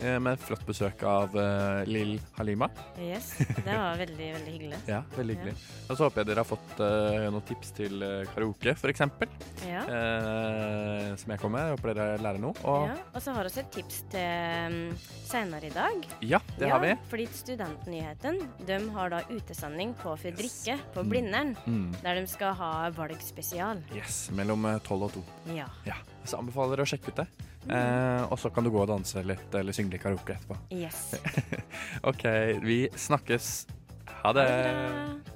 Eh, 0.00 0.16
Med 0.18 0.34
et 0.34 0.42
flott 0.42 0.64
besøk 0.66 1.02
av 1.06 1.36
uh, 1.36 1.84
Lill 1.88 2.16
Halima. 2.38 2.68
Yes. 3.00 3.34
Det 3.66 3.70
var 3.70 4.00
veldig, 4.00 4.28
veldig 4.38 4.54
hyggelig. 4.56 4.80
Ja, 4.90 5.02
veldig 5.16 5.36
hyggelig. 5.36 5.54
Og 5.86 5.92
så 5.94 6.06
håper 6.08 6.22
jeg 6.22 6.30
dere 6.30 6.42
har 6.42 6.48
fått 6.48 6.74
uh, 6.82 7.28
noen 7.30 7.46
tips 7.46 7.72
til 7.78 8.02
eh, 8.02 8.24
karaoke, 8.32 8.74
f.eks. 8.74 9.04
Ja. 9.66 9.84
Uh, 9.86 11.14
som 11.20 11.34
jeg 11.34 11.42
kommer 11.42 11.60
med. 11.60 11.76
Håper 11.76 11.94
dere 11.94 12.18
lærer 12.24 12.42
noe. 12.42 12.56
Og 12.66 12.88
Ja, 12.90 12.98
og 13.12 13.22
så 13.22 13.36
har 13.36 13.46
vi 13.46 13.52
også 13.52 13.62
et 13.62 13.72
tips 13.78 14.02
til 14.16 14.74
um, 14.74 14.78
senere 15.26 15.70
i 15.70 15.74
dag. 15.74 16.10
ja, 16.34 16.42
det 16.58 16.72
har 16.72 16.82
vi. 16.82 16.92
Fordi 17.12 17.28
Studentnyheten 17.36 18.42
de 18.66 18.80
har 18.96 19.14
da 19.14 19.22
utesending 19.30 19.94
på 20.02 20.16
Fredrikke 20.18 20.78
på 20.94 21.06
Blindern. 21.06 21.54
Mm. 21.66 21.88
Der 22.02 22.18
de 22.18 22.26
skal 22.30 22.56
ha 22.58 22.72
valgspesial. 22.96 23.84
Yes, 23.94 24.26
mellom 24.34 24.66
tolv 24.82 24.96
12 24.96 25.02
og 25.04 25.12
2. 25.12 25.22
Ja. 25.56 25.66
Ja, 25.84 25.96
så 26.30 26.40
anbefaler 26.40 26.82
jeg 26.82 26.88
å 26.88 26.92
sjekke 26.94 27.12
ut 27.12 27.22
det. 27.22 27.28
Eh, 27.66 28.24
og 28.30 28.38
så 28.38 28.50
kan 28.54 28.66
du 28.66 28.70
gå 28.74 28.82
og 28.82 28.90
danse 28.90 29.22
litt, 29.26 29.48
eller 29.54 29.76
synge 29.76 29.96
litt 29.96 30.04
karaoke 30.04 30.36
etterpå. 30.36 30.58
Yes. 30.74 31.16
OK, 32.10 32.26
vi 32.66 32.84
snakkes. 32.94 33.54
Ha 34.22 34.36
det. 34.36 34.50
Ha 34.50 35.16
det 35.24 35.35